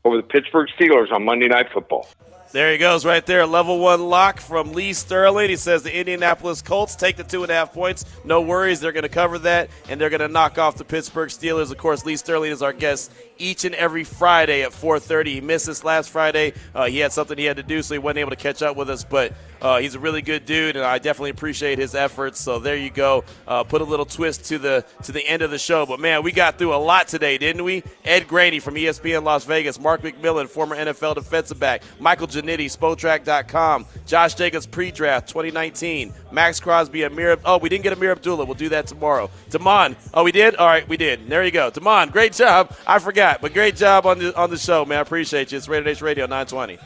[0.04, 2.08] over the Pittsburgh Steelers on Monday Night Football.
[2.56, 3.46] There he goes, right there.
[3.46, 5.50] Level one lock from Lee Sterling.
[5.50, 8.06] He says the Indianapolis Colts take the two and a half points.
[8.24, 11.28] No worries, they're going to cover that, and they're going to knock off the Pittsburgh
[11.28, 11.70] Steelers.
[11.70, 15.34] Of course, Lee Sterling is our guest each and every Friday at 4:30.
[15.34, 16.54] He missed this last Friday.
[16.74, 18.76] Uh, he had something he had to do, so he wasn't able to catch up
[18.76, 19.04] with us.
[19.04, 22.40] But uh, he's a really good dude, and I definitely appreciate his efforts.
[22.40, 23.24] So there you go.
[23.48, 25.86] Uh, put a little twist to the to the end of the show.
[25.86, 27.84] But man, we got through a lot today, didn't we?
[28.04, 33.86] Ed Graney from ESPN Las Vegas, Mark McMillian, former NFL defensive back, Michael Ginnitti, Spotrac.com,
[34.06, 37.40] Josh Jacobs pre-draft 2019, Maxx Crosby, Ameer.
[37.44, 38.46] Oh, we didn't get Ameer Abdullah.
[38.46, 39.30] We'll do that tomorrow.
[39.50, 39.96] Damon.
[40.14, 40.56] Oh, we did.
[40.56, 41.28] All right, we did.
[41.28, 41.70] There you go.
[41.70, 42.76] Damon, great job.
[42.86, 45.00] I forgot, but great job on the on the show, man.
[45.00, 45.58] I appreciate you.
[45.58, 46.78] It's Raider Nation Radio 920.